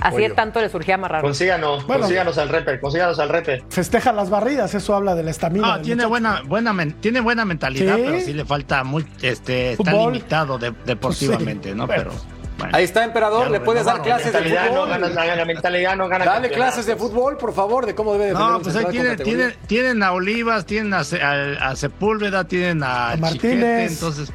[0.00, 0.34] Así de Pollo.
[0.34, 1.22] tanto le surgía amarrar.
[1.22, 2.02] Consíganos, Bueno.
[2.02, 3.62] consíganos al repe, consíganos al repe.
[3.68, 5.74] Festeja las barridas, eso habla de la estamina.
[5.74, 6.08] Del tiene muchacho.
[6.10, 8.02] buena, buena, men- tiene buena mentalidad, Sí.
[8.06, 10.12] pero sí le falta muy, este, está Fútbol.
[10.12, 11.86] limitado de- deportivamente, Sí, ¿no?
[11.86, 12.10] Pero
[12.58, 12.76] bueno.
[12.76, 13.50] Ahí está, emperador.
[13.50, 14.88] Le puedes dar clases de Mentalidad no fútbol.
[14.90, 16.24] gana, la, la mentalidad no gana.
[16.26, 19.54] Dale clases de fútbol, por favor, de cómo debe defender No, pues ahí tienen, tienen,
[19.66, 23.92] tienen a Olivas, tienen a, Ce- a- a Sepúlveda, tienen a, A Chiquete, Martínez.
[23.92, 24.30] entonces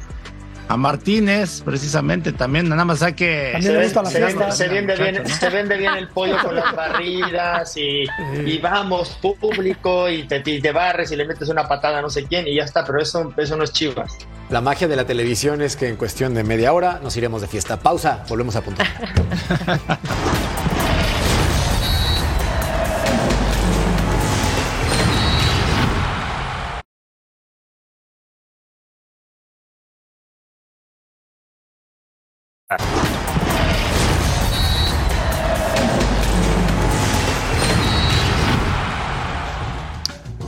[0.68, 4.18] a Martínez, precisamente, también nada más hay que También Se, le ven- gusta la se
[4.18, 4.38] fiesta.
[4.40, 8.04] vende, se vende bien, se vende bien el pollo con las barridas y,
[8.44, 12.10] y vamos público y te, y te barres y le metes una patada a no
[12.10, 14.12] sé quién y ya está, pero eso, eso no es chivas.
[14.50, 17.48] La magia de la televisión es que en cuestión de media hora nos iremos de
[17.48, 17.78] fiesta.
[17.78, 18.86] Pausa, volvemos a apuntar.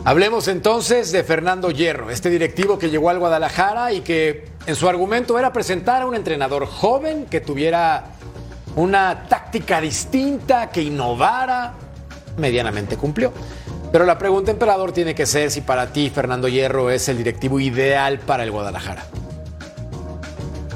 [0.09, 4.89] Hablemos entonces de Fernando Hierro, este directivo que llegó al Guadalajara y que en su
[4.89, 8.13] argumento era presentar a un entrenador joven que tuviera
[8.75, 11.75] una táctica distinta, que innovara,
[12.39, 13.35] medianamente cumplió.
[13.93, 17.61] Pero la pregunta, emperador, tiene que ser si para ti Fernando Hierro es el directivo
[17.61, 19.05] ideal para el Guadalajara.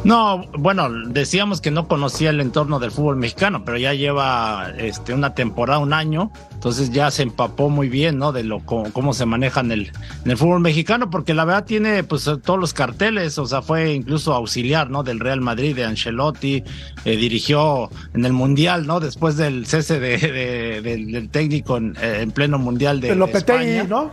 [0.04, 5.14] No, bueno, decíamos que no conocía el entorno del fútbol mexicano, pero ya lleva este,
[5.14, 8.32] una temporada, un año, entonces ya se empapó muy bien, ¿no?
[8.32, 9.92] De lo cómo, cómo se maneja en el,
[10.24, 13.92] en el fútbol mexicano, porque la verdad tiene pues todos los carteles, o sea, fue
[13.92, 15.04] incluso auxiliar, ¿no?
[15.04, 16.64] Del Real Madrid, de Ancelotti,
[17.04, 18.98] eh, dirigió en el Mundial, ¿no?
[18.98, 23.14] Después del cese de, de- del, del técnico en, eh, en pleno Mundial de, De
[23.14, 23.84] Lopetegui, España.
[23.84, 24.10] ¿no?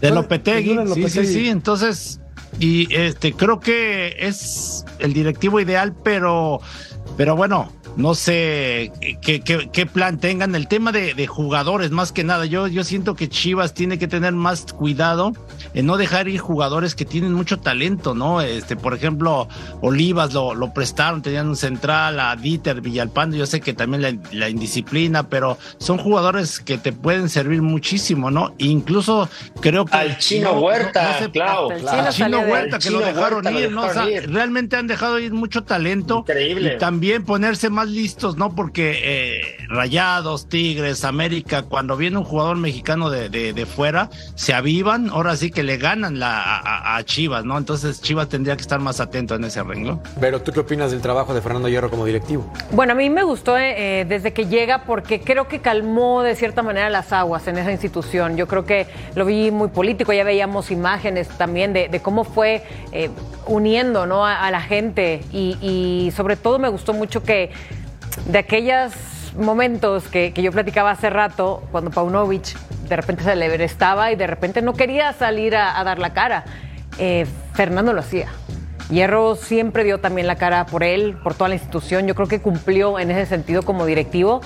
[0.00, 1.48] De Lopetegui, sí, sí, sí.
[1.48, 2.20] Entonces,
[2.58, 6.60] y este creo que es el directivo ideal, pero,
[7.16, 10.54] pero bueno, no sé qué, qué, plan tengan.
[10.54, 14.08] El tema de, de, jugadores, más que nada, yo, yo siento que Chivas tiene que
[14.08, 15.32] tener más cuidado
[15.74, 18.40] en no dejar ir jugadores que tienen mucho talento, ¿no?
[18.40, 19.48] Este, por ejemplo,
[19.80, 24.14] Olivas lo, lo prestaron, tenían un central, a Dieter Villalpando, yo sé que también la,
[24.32, 28.54] la, indisciplina, pero son jugadores que te pueden servir muchísimo, ¿no?
[28.58, 29.28] Incluso
[29.60, 29.96] creo que.
[29.96, 31.68] Al chino Huerta, claro.
[31.70, 33.82] Al chino Huerta, que lo dejaron ir, ¿no?
[33.84, 36.20] O sea, realmente han dejado ir mucho talento.
[36.20, 36.74] Increíble.
[36.74, 38.54] Y también ponerse más listos, ¿no?
[38.54, 44.54] Porque eh, Rayados, Tigres, América, cuando viene un jugador mexicano de, de, de fuera, se
[44.54, 47.58] avivan, ahora sí que le ganan la, a, Chivas, ¿no?
[47.58, 50.00] Entonces Chivas tendría que estar más atento en ese arreglo.
[50.20, 52.50] Pero ¿tú qué opinas del trabajo de Fernando Hierro como directivo?
[52.70, 56.36] Bueno, a mí me gustó eh, eh, desde que llega porque creo que calmó de
[56.36, 58.36] cierta manera las aguas en esa institución.
[58.36, 63.10] Yo creo que lo vi muy político, ya veíamos imágenes también de, cómo fue eh,
[63.46, 64.26] uniendo ¿no?
[64.26, 67.50] a, la gente y, y sobre todo me gustó mucho que
[68.26, 68.92] de aquellos
[69.36, 72.56] momentos que, yo platicaba hace rato, cuando Paunovic
[72.88, 76.44] de repente se le estaba y de repente no quería salir a, dar la cara,
[76.98, 78.28] eh, Fernando lo hacía.
[78.90, 82.06] Hierro siempre dio también la cara por él, por toda la institución.
[82.06, 84.42] Yo creo que cumplió en ese sentido como directivo.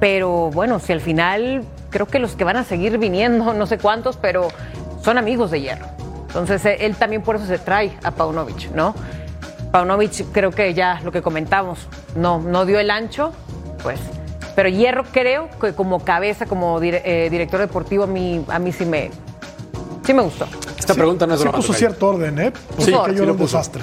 [0.00, 3.78] Pero bueno, si al final creo que los que van a seguir viniendo, no sé
[3.78, 4.48] cuántos, pero
[5.02, 5.86] son amigos de Hierro.
[6.28, 8.94] Entonces eh, él también por eso se trae a Paunovic, ¿no?
[9.72, 11.78] Paunovic creo que ya lo que comentamos,
[12.14, 13.32] no, no dio el ancho,
[13.82, 13.98] pues.
[14.54, 18.84] Pero Hierro creo que como cabeza, como eh, director deportivo, a mí, a mí sí
[18.84, 19.10] me,
[20.04, 20.46] sí me gustó.
[20.78, 22.52] Esta pregunta no es Se puso cierto orden, ¿eh?
[22.68, 23.82] Porque sí, aquello era un desastre.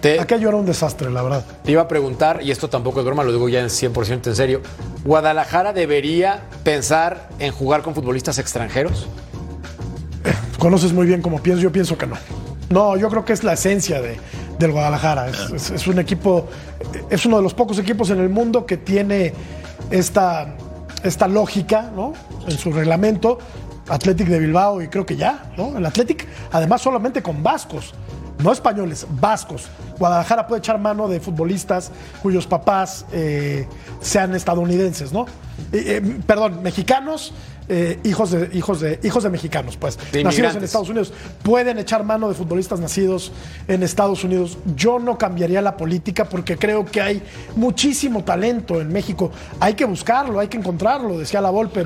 [0.00, 1.44] Te, aquello era un desastre, la verdad.
[1.62, 4.36] Te iba a preguntar, y esto tampoco es broma, lo digo ya en 100% en
[4.36, 4.60] serio,
[5.04, 9.08] ¿Guadalajara debería pensar en jugar con futbolistas extranjeros?
[10.24, 12.16] Eh, conoces muy bien cómo pienso, yo pienso que no.
[12.70, 14.18] No, yo creo que es la esencia de,
[14.58, 15.28] del Guadalajara.
[15.28, 16.48] Es, un equipo,
[17.10, 19.32] es uno de los pocos equipos en el mundo que tiene
[19.90, 20.54] esta,
[21.02, 22.12] esta lógica ¿no?
[22.46, 23.38] en su reglamento.
[23.88, 25.78] Athletic de Bilbao y creo que ya, ¿no?
[25.78, 27.94] El Athletic, además solamente con vascos,
[28.42, 29.68] no españoles, vascos.
[29.98, 31.90] Guadalajara puede echar mano de futbolistas
[32.22, 33.66] cuyos papás eh,
[34.00, 35.24] sean estadounidenses, ¿no?
[35.72, 37.32] Eh, eh, perdón, mexicanos
[37.68, 41.12] eh, hijos, de, hijos, de, hijos de mexicanos, pues, nacidos en Estados Unidos.
[41.42, 43.32] Pueden echar mano de futbolistas nacidos
[43.66, 44.58] en Estados Unidos.
[44.74, 47.22] Yo no cambiaría la política porque creo que hay
[47.56, 49.30] muchísimo talento en México.
[49.60, 51.18] Hay que buscarlo, hay que encontrarlo.
[51.18, 51.84] Decía la Volpe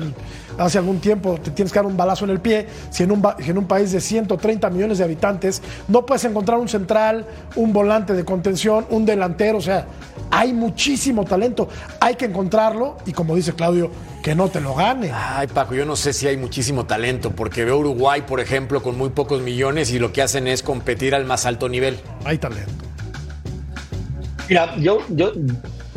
[0.57, 2.67] hace algún tiempo, te tienes que dar un balazo en el pie.
[2.89, 6.69] Si en un, en un país de 130 millones de habitantes no puedes encontrar un
[6.69, 9.85] central, un volante de contención, un delantero, o sea,
[10.33, 11.69] hay muchísimo talento.
[11.99, 13.91] Hay que encontrarlo y como dice Claudio,
[14.23, 15.11] que no te lo gane.
[15.13, 18.97] Ay, Paco, yo no sé si hay muchísimo talento, porque veo Uruguay, por ejemplo, con
[18.97, 21.99] muy pocos millones y lo que hacen es competir al más alto nivel.
[22.25, 22.71] Hay talento.
[24.49, 25.33] Mira, yo, yo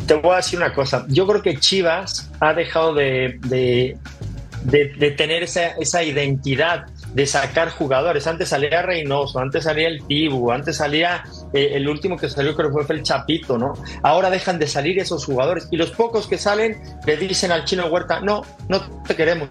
[0.05, 1.05] te voy a decir una cosa.
[1.09, 8.27] Yo creo que Chivas ha dejado de, de, tener esa, esa identidad de sacar jugadores.
[8.27, 12.73] Antes salía Reynoso, antes salía el Tibu, antes salía eh, el último que salió creo
[12.73, 13.73] que fue el Chapito, ¿no?
[14.03, 17.87] Ahora dejan de salir esos jugadores y los pocos que salen le dicen al chino
[17.87, 19.49] Huerta, no, no te queremos.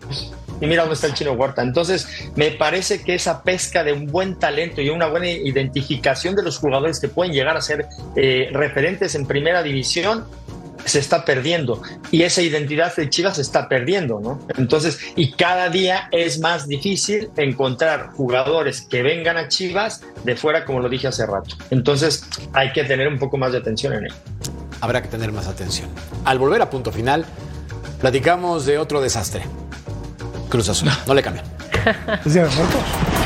[0.61, 1.63] Y mira dónde está el chino Huerta.
[1.63, 6.43] Entonces, me parece que esa pesca de un buen talento y una buena identificación de
[6.43, 10.25] los jugadores que pueden llegar a ser eh, referentes en primera división
[10.87, 14.41] se está perdiendo y esa identidad de Chivas se está perdiendo, ¿no?
[14.57, 20.65] Entonces, y cada día es más difícil encontrar jugadores que vengan a Chivas de fuera,
[20.65, 21.57] como lo dije hace rato.
[21.71, 24.13] Entonces, hay que tener un poco más de atención en él.
[24.81, 25.89] Habrá que tener más atención.
[26.25, 27.25] Al volver a punto final,
[28.01, 29.43] platicamos de otro desastre.
[30.49, 30.89] Cruz Azul.
[31.07, 31.45] No le cambian.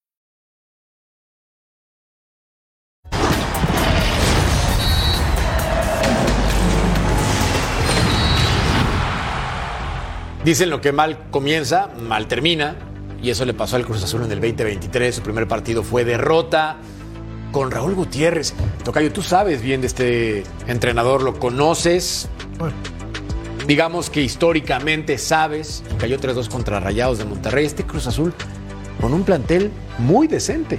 [10.43, 12.75] Dicen lo que mal comienza, mal termina.
[13.21, 15.15] Y eso le pasó al Cruz Azul en el 2023.
[15.15, 16.77] Su primer partido fue derrota
[17.51, 18.53] con Raúl Gutiérrez.
[18.83, 22.27] Tocayo, tú sabes bien de este entrenador, lo conoces.
[23.67, 28.33] digamos que históricamente sabes, cayó 3-2 contra Rayados de Monterrey, este Cruz Azul
[28.99, 30.77] con un plantel muy decente.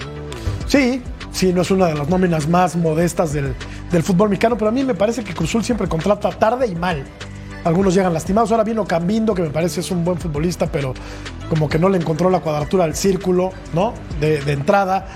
[0.67, 1.03] Sí,
[1.33, 3.55] sí, no es una de las nóminas más modestas del,
[3.91, 7.05] del fútbol mexicano, pero a mí me parece que Cruzul siempre contrata tarde y mal.
[7.65, 8.51] Algunos llegan lastimados.
[8.51, 10.95] Ahora vino Cambindo, que me parece es un buen futbolista, pero
[11.49, 13.95] como que no le encontró la cuadratura al círculo, ¿no?
[14.21, 15.07] De, entrada.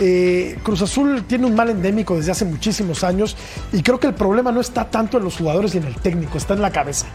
[0.00, 3.36] Eh, Cruz Azul tiene un mal endémico desde hace muchísimos años
[3.72, 6.38] y creo que el problema no está tanto en los jugadores y en el técnico,
[6.38, 7.06] está en la cabeza.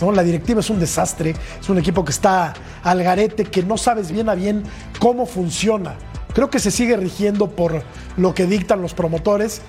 [0.00, 4.12] La directiva es un desastre, es un equipo que está al garete, que no sabes
[4.12, 4.62] bien a bien
[4.98, 5.94] cómo funciona.
[6.34, 7.82] Creo que se sigue rigiendo por
[8.18, 9.62] lo que dictan los promotores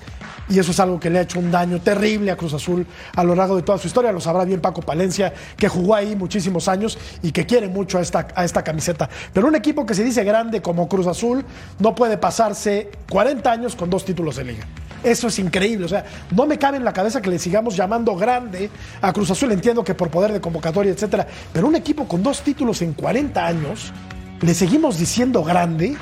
[0.48, 3.24] y eso es algo que le ha hecho un daño terrible a Cruz Azul a
[3.24, 4.12] lo largo de toda su historia.
[4.12, 8.00] Lo sabrá bien Paco Palencia, que jugó ahí muchísimos años y que quiere mucho a
[8.00, 9.08] esta, a esta camiseta.
[9.32, 11.44] Pero un equipo que se dice grande como Cruz Azul
[11.78, 14.66] no puede pasarse 40 años con dos títulos de liga.
[15.02, 15.84] Eso es increíble.
[15.84, 18.70] O sea, no me cabe en la cabeza que le sigamos llamando grande
[19.00, 19.52] a Cruz Azul.
[19.52, 21.26] Entiendo que por poder de convocatoria, etcétera.
[21.52, 23.92] Pero un equipo con dos títulos en 40 años,
[24.40, 25.96] le seguimos diciendo grande.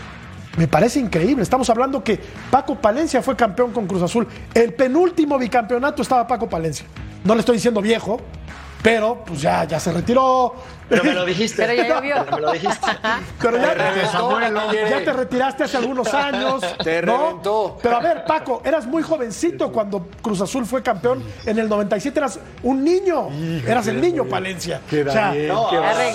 [0.56, 1.42] Me parece increíble.
[1.42, 2.18] Estamos hablando que
[2.50, 4.26] Paco Palencia fue campeón con Cruz Azul.
[4.54, 6.86] El penúltimo bicampeonato estaba Paco Palencia.
[7.24, 8.20] No le estoy diciendo viejo,
[8.86, 10.54] pero pues ya, ya se retiró.
[10.88, 11.66] Pero me lo dijiste.
[11.66, 12.14] Pero ya llovió.
[12.24, 12.86] Pero me lo dijiste.
[13.42, 14.40] Pero ya, Te reventó,
[14.72, 16.62] ya te retiraste hace algunos años.
[16.84, 17.18] Te ¿no?
[17.18, 17.78] reventó.
[17.82, 22.16] Pero a ver, Paco, eras muy jovencito cuando Cruz Azul fue campeón en el 97.
[22.16, 23.28] Eras un niño.
[23.66, 24.80] eras el niño Palencia.
[24.86, 25.68] O sea, No,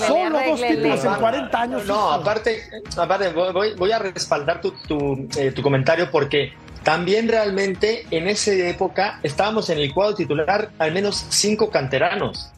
[0.08, 1.86] solo dos títulos en 40 años.
[1.86, 6.54] No, aparte, aparte voy, voy a respaldar tu, tu, eh, tu comentario porque
[6.84, 12.52] también realmente en esa época estábamos en el cuadro titular al menos cinco canteranos.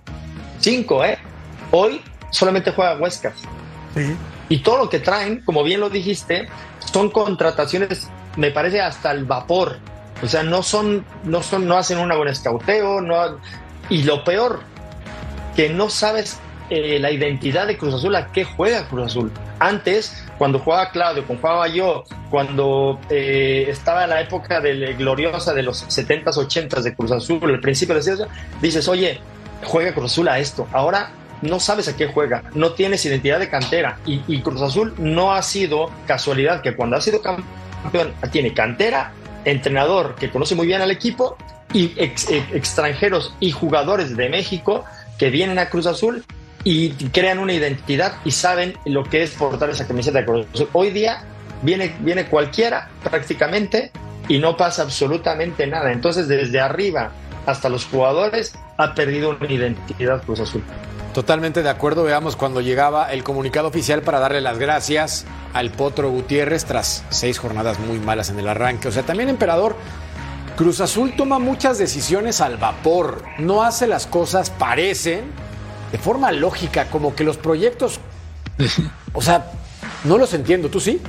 [0.63, 1.17] Cinco, ¿eh?
[1.71, 3.33] Hoy solamente juega Huescas.
[3.93, 4.15] Sí.
[4.47, 6.47] Y todo lo que traen, como bien lo dijiste,
[6.91, 8.07] son contrataciones,
[8.37, 9.79] me parece, hasta el vapor.
[10.21, 13.39] O sea, no son, no son, no hacen un buen escauteo, no,
[13.89, 14.61] y lo peor,
[15.53, 16.39] que no sabes
[16.69, 19.31] eh, la identidad de Cruz Azul, a qué juega Cruz Azul.
[19.59, 25.53] Antes, cuando jugaba Claudio, cuando jugaba yo, cuando eh, estaba en la época del, gloriosa
[25.53, 28.27] de los 70s, 80s de Cruz Azul, el principio de la
[28.61, 29.19] dices, oye,
[29.63, 30.67] juega Cruz Azul a esto.
[30.71, 31.11] Ahora
[31.43, 33.99] no sabes a qué juega, no tienes identidad de cantera.
[34.05, 39.11] Y, Cruz Azul no ha sido casualidad que cuando ha sido campeón tiene cantera,
[39.45, 41.37] entrenador que conoce muy bien al equipo
[41.73, 42.13] y eh,
[42.53, 44.85] extranjeros y jugadores de México
[45.17, 46.23] que vienen a Cruz Azul
[46.63, 50.69] y crean una identidad y saben lo que es portar esa camiseta de Cruz Azul.
[50.71, 51.23] Hoy día
[51.61, 53.91] viene, viene cualquiera prácticamente
[54.29, 55.91] y no pasa absolutamente nada.
[55.91, 57.11] Entonces desde arriba
[57.45, 60.63] hasta los jugadores ha perdido una identidad Cruz Azul.
[61.13, 62.03] Totalmente de acuerdo.
[62.03, 67.37] Veamos cuando llegaba el comunicado oficial para darle las gracias al Potro Gutiérrez tras seis
[67.37, 68.87] jornadas muy malas en el arranque.
[68.87, 69.75] O sea, también Emperador,
[70.57, 73.23] Cruz Azul toma muchas decisiones al vapor.
[73.37, 75.25] No hace las cosas, parecen,
[75.91, 77.99] de forma lógica, como que los proyectos...
[79.15, 79.45] O sea,
[80.05, 80.69] no los entiendo.
[80.69, 80.99] ¿Tú sí?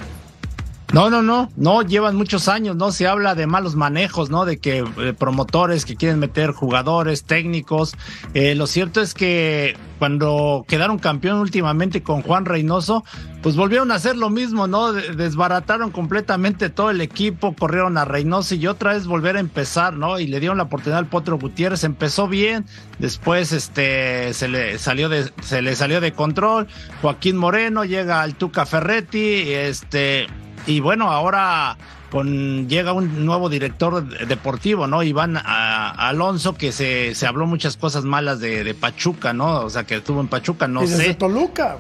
[0.95, 2.93] No, no, no, no, llevan muchos años, ¿no?
[2.93, 4.45] Se habla de malos manejos, ¿no?
[4.45, 7.97] De que eh, promotores que quieren meter jugadores, técnicos.
[8.33, 13.05] Eh, lo cierto es que cuando quedaron campeón últimamente con Juan Reynoso,
[13.43, 14.93] pues volvieron a hacer lo mismo, ¿no?
[14.93, 19.95] De- Desbarataron completamente todo el equipo, corrieron a Reynoso y otra vez volver a empezar,
[19.95, 20.21] ¿no?
[20.21, 22.67] Y le dieron la oportunidad al Potro Gutiérrez, empezó bien,
[23.01, 26.69] después este se le salió de se le salió de control.
[27.03, 30.29] Joaquín Moreno llega al Tuca Ferretti, este
[30.67, 31.77] y bueno, ahora
[32.11, 35.03] con llega un nuevo director deportivo, ¿no?
[35.03, 39.61] Iván a- Alonso, que se, se habló muchas cosas malas de, de Pachuca, ¿no?
[39.63, 41.15] O sea, que estuvo en Pachuca, no y desde sé.
[41.15, 41.77] Toluca.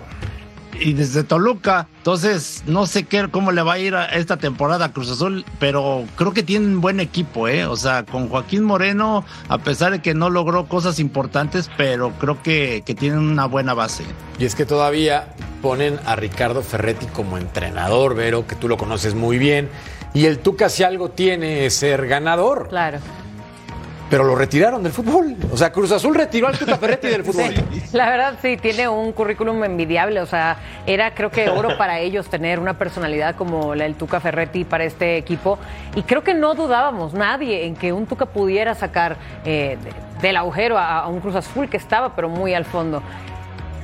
[0.80, 1.88] Y desde Toluca.
[1.98, 5.44] Entonces, no sé qué, cómo le va a ir a esta temporada a Cruz Azul,
[5.58, 7.66] pero creo que tiene un buen equipo, ¿eh?
[7.66, 12.42] O sea, con Joaquín Moreno, a pesar de que no logró cosas importantes, pero creo
[12.42, 14.04] que, que tienen una buena base.
[14.38, 19.14] Y es que todavía ponen a Ricardo Ferretti como entrenador, Vero, que tú lo conoces
[19.14, 19.70] muy bien.
[20.12, 22.68] Y el Tuca si algo tiene es ser ganador.
[22.68, 22.98] Claro.
[24.14, 25.34] Pero lo retiraron del fútbol.
[25.50, 27.52] O sea, Cruz Azul retiró al Tuca Ferretti del fútbol.
[27.52, 30.56] Sí, la verdad sí, tiene un currículum envidiable, o sea,
[30.86, 34.84] era creo que oro para ellos tener una personalidad como la del Tuca Ferretti para
[34.84, 35.58] este equipo
[35.96, 40.36] y creo que no dudábamos nadie en que un Tuca pudiera sacar eh, de- del
[40.36, 43.02] agujero a, a un Cruz Azul que estaba pero muy al fondo.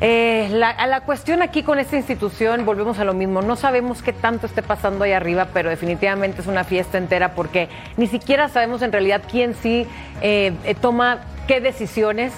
[0.02, 3.42] Eh, la, la cuestión aquí con esta institución, volvemos a lo mismo.
[3.42, 7.68] No sabemos qué tanto esté pasando ahí arriba, pero definitivamente es una fiesta entera porque
[7.98, 9.86] ni siquiera sabemos en realidad quién sí
[10.22, 12.32] eh, eh, toma qué decisiones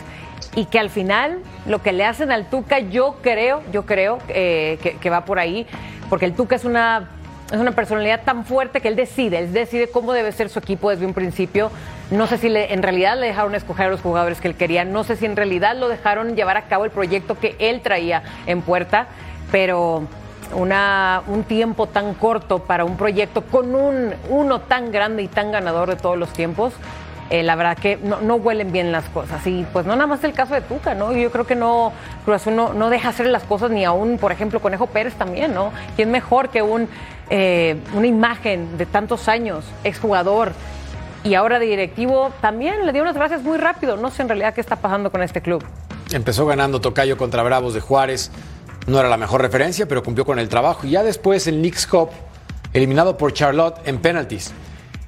[0.57, 4.97] y que al final lo que le hacen al Tuca, yo creo, yo creo eh,
[5.01, 5.67] que va por ahí,
[6.11, 7.11] porque el Tuca es una,
[7.53, 10.89] es una personalidad tan fuerte que él decide, él decide cómo debe ser su equipo
[10.89, 11.71] desde un principio.
[12.11, 15.05] No sé si en realidad le dejaron escoger a los jugadores que él quería, no
[15.05, 18.63] sé si en realidad lo dejaron llevar a cabo el proyecto que él traía en
[18.63, 19.07] puerta,
[19.51, 20.03] pero
[20.55, 25.89] un tiempo tan corto para un proyecto con un uno tan grande y tan ganador
[25.89, 26.75] de todos los tiempos,
[27.31, 29.47] eh, la verdad que no, no huelen bien las cosas.
[29.47, 31.13] Y pues no nada más el caso de Tuca, ¿no?
[31.15, 31.93] Yo creo que no,
[32.25, 35.55] Cruz Azul no, no deja hacer las cosas ni aún, por ejemplo, Conejo Pérez también,
[35.55, 35.73] ¿no?
[35.97, 36.89] ¿Quién mejor que un,
[37.35, 40.53] eh, una imagen de tantos años, exjugador
[41.25, 43.97] y ahora de directivo, también le dio unas gracias muy rápido.
[43.97, 45.65] No sé en realidad qué está pasando con este club.
[46.13, 48.31] Empezó ganando Tocayo contra Bravos de Juárez.
[48.87, 50.87] No era la mejor referencia, pero cumplió con el trabajo.
[50.87, 52.11] Y ya después el Knicks Cup,
[52.75, 54.53] eliminado por Charlotte en penalties.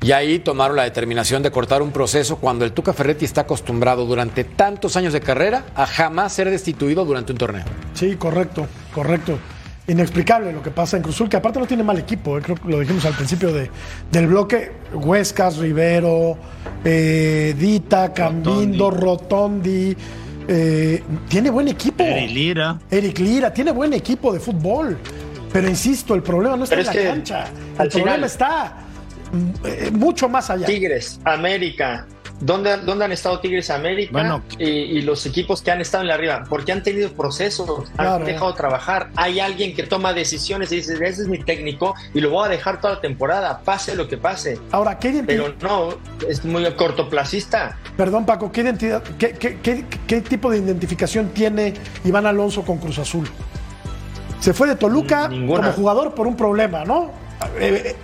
[0.01, 4.07] Y ahí tomaron la determinación de cortar un proceso cuando el Tuca Ferretti está acostumbrado
[4.07, 7.65] durante tantos años de carrera a jamás ser destituido durante un torneo.
[7.93, 9.39] Sí, correcto, correcto.
[9.87, 12.69] Inexplicable lo que pasa en Cruzul, que aparte no tiene mal equipo, eh, creo que
[12.69, 13.71] lo dijimos al principio de,
[14.11, 14.73] del bloque.
[14.95, 16.39] Huescas, Rivero,
[16.85, 19.95] eh, Dita, Cambindo, Rotondi.
[20.49, 22.03] eh, tiene buen equipo.
[22.03, 22.79] Eri Lira.
[22.91, 24.97] Eric Lira, tiene buen equipo de fútbol.
[25.53, 27.45] Pero insisto, el problema no está Pero en es la cancha.
[27.79, 28.77] El problema está
[29.33, 30.67] mm, eh, mucho más allá.
[30.67, 32.07] Tigres, América.
[32.41, 36.09] ¿Dónde, dónde han estado Tigres América Bueno, y, y los equipos que han estado en
[36.09, 36.45] la arriba?
[36.49, 39.11] Porque han tenido procesos, han dejado trabajar.
[39.17, 42.49] Hay alguien que toma decisiones y dice, ese es mi técnico y lo voy a
[42.51, 44.59] dejar toda la temporada, pase lo que pase.
[44.73, 45.53] Ahora, ¿qué identidad?
[45.59, 47.79] Pero no, es muy cortoplacista.
[47.97, 51.75] Perdón, Paco, ¿qué, identidad, qué, qué- qué- qué tipo de identificación tiene
[52.05, 53.29] Iván Alonso con Cruz Azul?
[54.41, 55.61] Se fue de Toluca Ninguna.
[55.61, 57.11] como jugador por un problema, ¿no?
[57.59, 57.97] Eh, eh,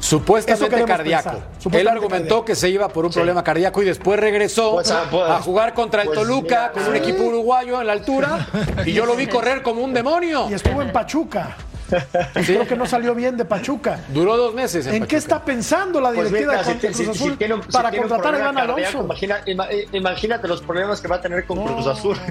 [0.00, 1.40] Supuestamente cardíaco.
[1.72, 2.44] Él argumentó cardíaco.
[2.44, 3.16] que se iba por un Sí.
[3.18, 6.72] problema cardíaco y después regresó Pues, ah, pues, a jugar contra el pues, Toluca mira,
[6.72, 8.46] con un equipo uruguayo en la altura
[8.86, 10.46] y yo lo vi correr como un demonio.
[10.50, 11.56] y estuvo en Pachuca.
[12.36, 12.52] Sí.
[12.54, 14.00] Creo que no salió bien de Pachuca.
[14.08, 14.86] Duró dos meses.
[14.86, 17.36] En, ¿En qué está pensando la Pues directiva mira, de si, Cruz si- si Azul
[17.38, 19.00] si para contratar a Iván Alonso?
[19.04, 22.16] imagina- ima- eh, imagínate los problemas que va a tener con Cruz Azul.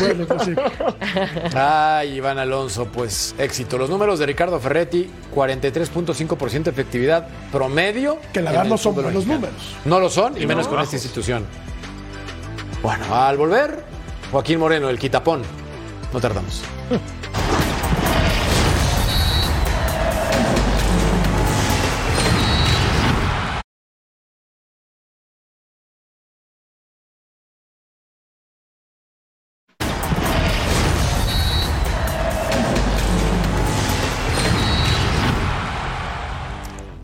[0.00, 0.54] Bueno, pues sí.
[1.56, 3.78] Ay, Iván Alonso, pues éxito.
[3.78, 8.18] Los números de Ricardo Ferretti, 43.5% efectividad promedio.
[8.32, 9.34] Que la verdad no son buenos mexicano.
[9.40, 9.62] números.
[9.84, 10.86] No lo son, y menos con bajos.
[10.94, 11.44] esta institución.
[12.82, 13.82] Bueno, al volver,
[14.30, 15.42] Joaquín Moreno, el quitapón.
[16.12, 16.62] No tardamos.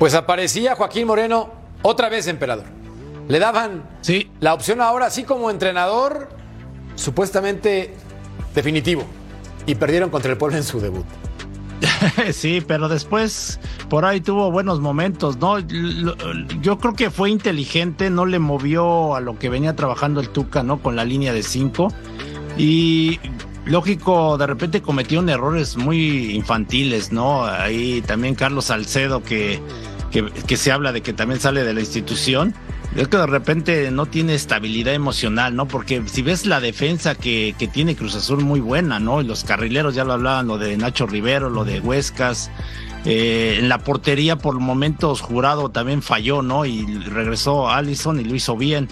[0.00, 1.50] Pues aparecía Joaquín Moreno
[1.82, 2.64] otra vez emperador.
[3.28, 6.30] Le daban Sí, la opción ahora, así como entrenador,
[6.94, 7.94] supuestamente
[8.54, 9.04] definitivo.
[9.66, 11.04] Y perdieron contra el pueblo en su debut.
[12.32, 15.58] sí, pero después por ahí tuvo buenos momentos, ¿no?
[15.58, 20.62] Yo creo que fue inteligente, no le movió a lo que venía trabajando el Tuca,
[20.62, 20.78] ¿no?
[20.80, 21.92] Con la línea de cinco.
[22.56, 23.20] Y
[23.66, 27.44] lógico, de repente cometieron errores muy infantiles, ¿no?
[27.44, 29.60] Ahí también Carlos Salcedo, que,
[30.10, 32.54] que, se habla de que también sale de la institución.
[32.96, 35.68] Es que de repente no tiene estabilidad emocional, ¿no?
[35.68, 39.20] Porque si ves la defensa que, que tiene Cruz Azul muy buena, ¿no?
[39.20, 42.50] Y los carrileros ya lo hablaban, lo de Nacho Rivero, lo de Huescas.
[43.04, 46.66] Eh, en la portería por momentos jurado también falló, ¿no?
[46.66, 48.88] Y regresó Allison y lo hizo bien.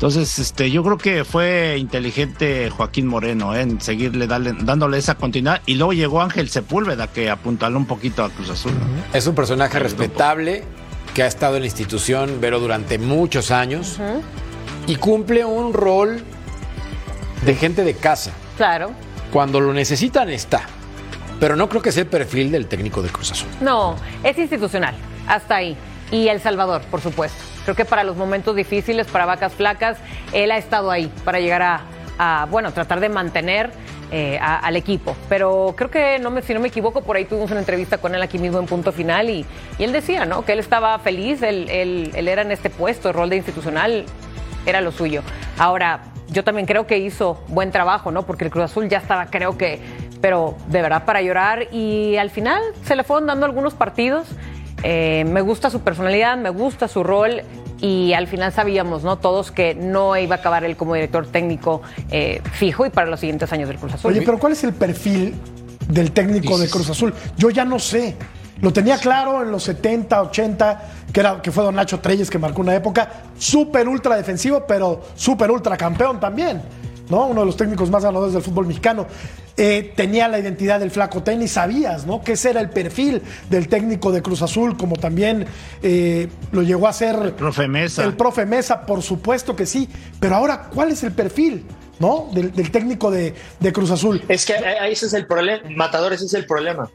[0.00, 3.60] Entonces, este, yo creo que fue inteligente Joaquín Moreno ¿eh?
[3.60, 5.60] en seguirle darle- dándole esa continuidad.
[5.66, 8.72] Y luego llegó Ángel Sepúlveda que apuntaló un poquito a Cruz Azul.
[8.72, 8.78] ¿no?
[9.18, 10.64] Es un personaje respetable
[11.12, 13.98] que ha estado en la institución, Vero, durante muchos años
[14.86, 16.22] y cumple un rol
[17.44, 18.30] de gente de casa.
[18.56, 18.92] Claro.
[19.30, 20.62] Cuando lo necesitan, está.
[21.40, 23.48] Pero no creo que sea el perfil del técnico de Cruz Azul.
[23.60, 24.94] No, es institucional,
[25.28, 25.76] hasta ahí.
[26.10, 27.38] Y El Salvador, por supuesto.
[27.70, 29.96] Creo que para los momentos difíciles, para vacas flacas,
[30.32, 31.80] él ha estado ahí para llegar a,
[32.18, 33.70] a, bueno, tratar de mantener
[34.10, 35.14] eh, a- al equipo.
[35.28, 38.12] Pero creo que, no me, si no me equivoco, por ahí tuvimos una entrevista con
[38.12, 39.46] él aquí mismo en Punto Final y,
[39.78, 40.44] y él decía, ¿no?
[40.44, 44.04] Que él estaba feliz, él, él- él era en este puesto, el rol de institucional
[44.66, 45.22] era lo suyo.
[45.56, 48.26] Ahora, yo también creo que hizo buen trabajo, ¿no?
[48.26, 49.80] Porque el Cruz Azul ya estaba, creo que,
[50.20, 51.68] pero de verdad para llorar.
[51.72, 54.26] Y al final se le fueron dando algunos partidos.
[54.82, 57.42] Eh, me gusta su personalidad, me gusta su rol.
[57.80, 59.18] Y al final sabíamos, ¿no?
[59.18, 63.20] Todos que no iba a acabar él como director técnico eh, fijo y para los
[63.20, 64.12] siguientes años del Cruz Azul.
[64.12, 65.34] Oye, pero ¿cuál es el perfil
[65.88, 67.14] del técnico de Cruz Azul?
[67.36, 68.16] Yo ya no sé.
[68.60, 72.38] Lo tenía claro en los 70, 80, que, era, que fue Don Nacho Treyes que
[72.38, 73.08] marcó una época
[73.38, 76.60] súper ultra defensivo, pero súper ultra campeón también.
[77.10, 77.26] ¿No?
[77.26, 79.06] Uno de los técnicos más ganadores del fútbol mexicano.
[79.56, 82.22] Eh, tenía la identidad del flaco tenis, sabías, ¿no?
[82.22, 85.46] Que ese era el perfil del técnico de Cruz Azul, como también
[85.82, 88.04] eh, lo llegó a ser el profe Mesa.
[88.04, 89.88] El profe Mesa, por supuesto que sí.
[90.18, 91.66] Pero ahora, ¿cuál es el perfil?
[91.98, 92.30] ¿No?
[92.32, 93.34] Del, técnico de,
[93.74, 94.22] Cruz Azul.
[94.28, 94.54] Es que
[94.88, 96.88] ese es el problema, Matador, ese es el problema.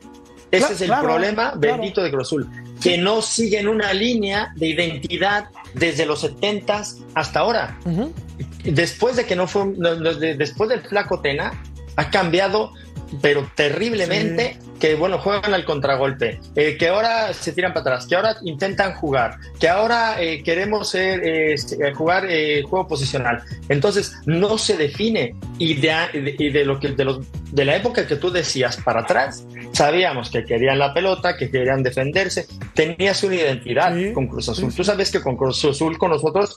[0.49, 2.49] Ese es el problema bendito de Cruz Azul,
[2.81, 7.77] que no siguen una línea de identidad desde los 70 hasta ahora.
[8.65, 9.65] Después de que no fue,
[10.37, 11.61] después del flaco Tena,
[11.95, 12.71] ha cambiado
[13.21, 18.15] pero terriblemente, que bueno, juegan al contragolpe, eh, que ahora se tiran para atrás, que
[18.15, 21.55] ahora intentan jugar, que ahora eh, queremos ser, eh,
[21.95, 22.27] jugar
[22.63, 23.43] juego posicional.
[23.69, 27.19] Entonces, no se define y de, lo que, de, los,
[27.51, 31.83] de la época que tú decías para atrás, sabíamos que querían la pelota, que querían
[31.83, 34.73] defenderse, tenías una identidad con Cruz Azul.
[34.73, 36.55] Tú sabes que con Cruz Azul, con nosotros,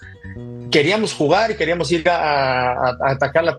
[0.71, 3.57] queríamos jugar y queríamos ir a, atacar la,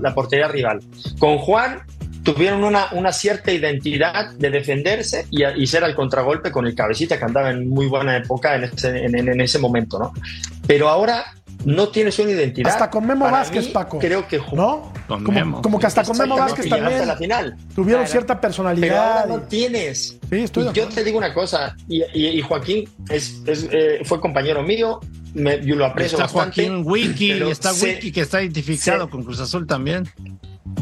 [0.00, 0.80] la, portería rival.
[1.18, 1.82] Con Juan
[2.22, 7.18] tuvieron una, una cierta identidad de defenderse y, y, ser al contragolpe con el cabecita
[7.18, 10.12] que andaba en muy buena época en ese, en, ese momento, ¿no?
[10.66, 11.24] Pero ahora
[11.64, 12.72] no tienes una identidad.
[12.72, 13.98] Hasta con Memo Vázquez, Paco.
[13.98, 14.92] Creo que ¿no?
[15.08, 17.06] como, como, que hasta con Memo Vázquez también.
[17.06, 17.56] la final.
[17.74, 18.88] Tuvieron cierta personalidad.
[18.88, 20.18] Pero ahora no tienes.
[20.28, 24.20] Sí, estoy y yo te digo una cosa, y, y, Joaquín es, es eh, fue
[24.20, 25.00] compañero mío,
[25.38, 29.66] me, yo lo aprecio está Joaquín Wiki, está Wiki que está identificado con Cruz Azul
[29.66, 30.08] también.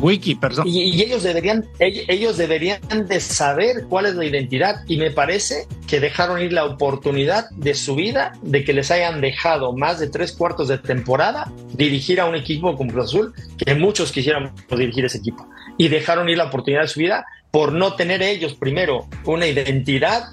[0.01, 0.67] Wiki, perdón.
[0.69, 4.85] Y, ellos deberían, ellos deberían de saber cuál es la identidad.
[4.87, 9.21] Y me parece que dejaron ir la oportunidad de su vida de que les hayan
[9.21, 13.35] dejado más de tres cuartos de temporada dirigir a un equipo como Cruz Azul,
[13.65, 15.49] que muchos quisieran dirigir ese equipo.
[15.79, 20.31] Y dejaron ir la oportunidad de su vida por no tener ellos primero una identidad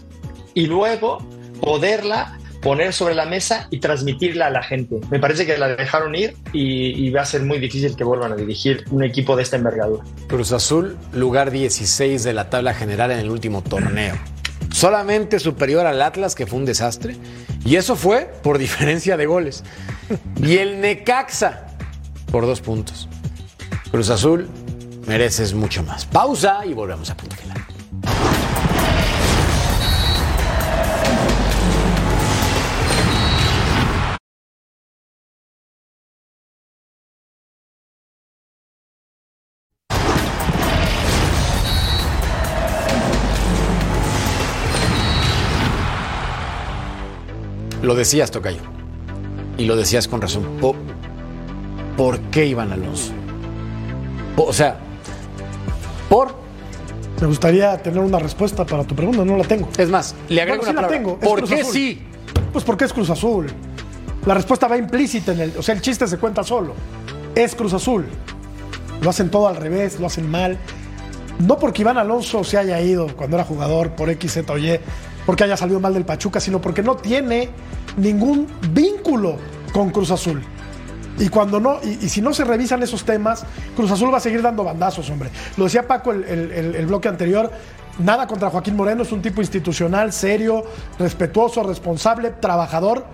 [0.54, 1.20] y luego
[1.62, 5.00] poderla poner sobre la mesa y transmitirla a la gente.
[5.12, 8.36] Me parece que la dejaron ir y, va a ser muy difícil que vuelvan a
[8.36, 10.04] dirigir un equipo de esta envergadura.
[10.28, 14.16] Cruz Azul, lugar 16 de la tabla general en el último torneo.
[14.72, 17.16] Solamente superior al Atlas, que fue un desastre.
[17.66, 19.64] Y eso fue por diferencia de goles.
[20.38, 21.68] Y el Necaxa,
[22.32, 23.08] por dos puntos.
[23.92, 24.48] Cruz Azul,
[25.06, 26.06] mereces mucho más.
[26.06, 27.36] Pausa y volvemos a punto
[47.94, 48.58] Lo decías, Tocayo.
[49.56, 50.44] Y lo decías con razón.
[51.96, 53.12] ¿Por, qué Iván Alonso?
[54.36, 54.80] O sea,
[56.10, 56.34] ¿por?
[57.22, 59.70] Me gustaría tener una respuesta para tu pregunta, no la tengo.
[59.78, 61.20] Es más, le agrego una tengo.
[61.20, 62.02] ¿Por qué sí?
[62.52, 63.46] Pues porque es Cruz Azul.
[64.26, 65.54] La respuesta va implícita en el.
[65.56, 66.74] O sea, el chiste se cuenta solo.
[67.36, 68.08] Es Cruz Azul.
[69.04, 70.58] Lo hacen todo al revés, lo hacen mal.
[71.38, 74.80] No porque Iván Alonso se haya ido cuando era jugador por X, Z o Y,
[75.26, 77.50] porque haya salido mal del Pachuca, sino porque no tiene
[77.98, 79.38] ningún vínculo
[79.72, 80.42] con Cruz Azul.
[81.20, 83.46] Y cuando no, y, si no se revisan esos temas,
[83.76, 85.30] Cruz Azul va a seguir dando bandazos, hombre.
[85.58, 87.52] Lo decía Paco el, bloque anterior,
[88.00, 90.64] nada contra Joaquín Moreno, es un tipo institucional, serio,
[90.98, 93.06] respetuoso, responsable, trabajador,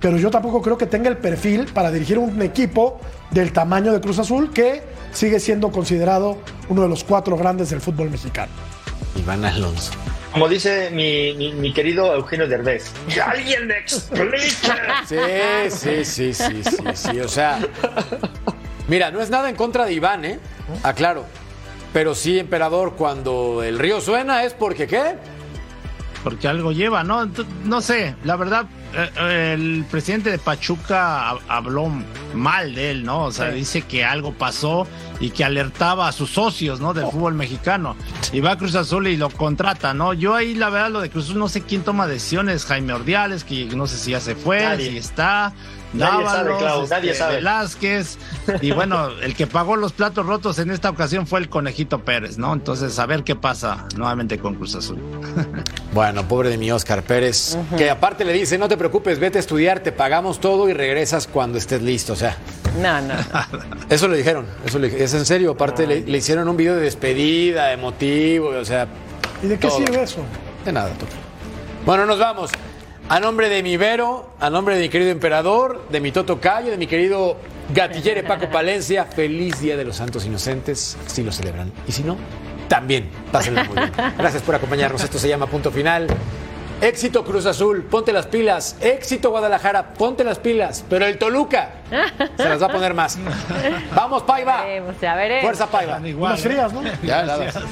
[0.00, 2.98] pero yo tampoco creo que tenga el perfil para dirigir un equipo
[3.30, 4.82] del tamaño de Cruz Azul, que
[5.12, 6.38] sigue siendo considerado
[6.68, 8.50] uno de los cuatro grandes del fútbol mexicano.
[9.16, 9.92] Iván Alonso.
[10.32, 14.48] Como dice mi, querido Eugenio Derbez, que alguien le explique.
[15.06, 15.16] Sí,
[15.70, 17.20] sí, sí, sí, sí, sí.
[17.20, 17.60] O sea,
[18.88, 20.38] mira, no es nada en contra de Iván, ¿eh?
[20.82, 21.26] Aclaro.
[21.92, 25.16] Pero sí, emperador, cuando el río suena es porque ¿qué?
[26.22, 27.28] Porque algo lleva, ¿no?
[27.64, 31.90] No sé, la verdad, eh, el presidente de Pachuca habló
[32.34, 33.24] mal de él, ¿no?
[33.24, 34.86] O sea, dice que algo pasó
[35.20, 36.94] y que alertaba a sus socios, ¿no?
[36.94, 37.10] Del oh.
[37.10, 37.96] fútbol mexicano.
[38.32, 40.12] Y va a Cruz Azul y lo contrata, ¿no?
[40.12, 43.44] Yo ahí la verdad lo de Cruz Azul no sé quién toma decisiones, Jaime Ordiales,
[43.44, 45.52] que no sé si ya se fue, si está.
[45.92, 47.34] Nadie sabe, Klaus, nadie este, sabe.
[47.36, 48.18] Velázquez.
[48.60, 52.38] Y bueno, el que pagó los platos rotos en esta ocasión fue el Conejito Pérez,
[52.38, 52.52] ¿no?
[52.52, 54.98] Entonces, a ver qué pasa nuevamente con Cruz Azul.
[55.92, 59.40] Bueno, pobre de mi Oscar Pérez, que aparte le dice, no te preocupes, vete a
[59.40, 62.14] estudiar, te pagamos todo y regresas cuando estés listo.
[62.14, 62.38] O sea,
[62.80, 63.14] no, no.
[63.90, 65.50] Eso le dijeron, eso le, es en serio.
[65.50, 68.86] Aparte, le, hicieron un video de despedida, emotivo, o sea.
[69.42, 70.24] ¿Y de qué sirve eso?
[70.64, 70.90] De nada,
[71.84, 72.50] Bueno, nos vamos.
[73.08, 76.70] A nombre de mi Vero, a nombre de mi querido emperador, de mi Toto Cayo,
[76.70, 77.36] de mi querido
[77.74, 81.72] gatillere Paco Palencia, feliz Día de los Santos Inocentes, si lo celebran.
[81.86, 82.16] Y si no,
[82.68, 83.92] también, pásenlo muy bien.
[84.16, 85.02] Gracias por acompañarnos.
[85.04, 86.06] Esto se llama Punto Final.
[86.80, 88.76] Éxito Cruz Azul, ponte las pilas.
[88.80, 90.84] Éxito Guadalajara, ponte las pilas.
[90.88, 91.70] Pero el Toluca
[92.36, 93.18] se las va a poner más.
[93.94, 94.64] Vamos, Paiva.
[95.42, 96.00] Fuerza, Paiva.
[96.02, 96.82] Igual, Unas frías, ¿no?
[97.02, 97.36] Ya, nada.
[97.44, 97.64] Gracias.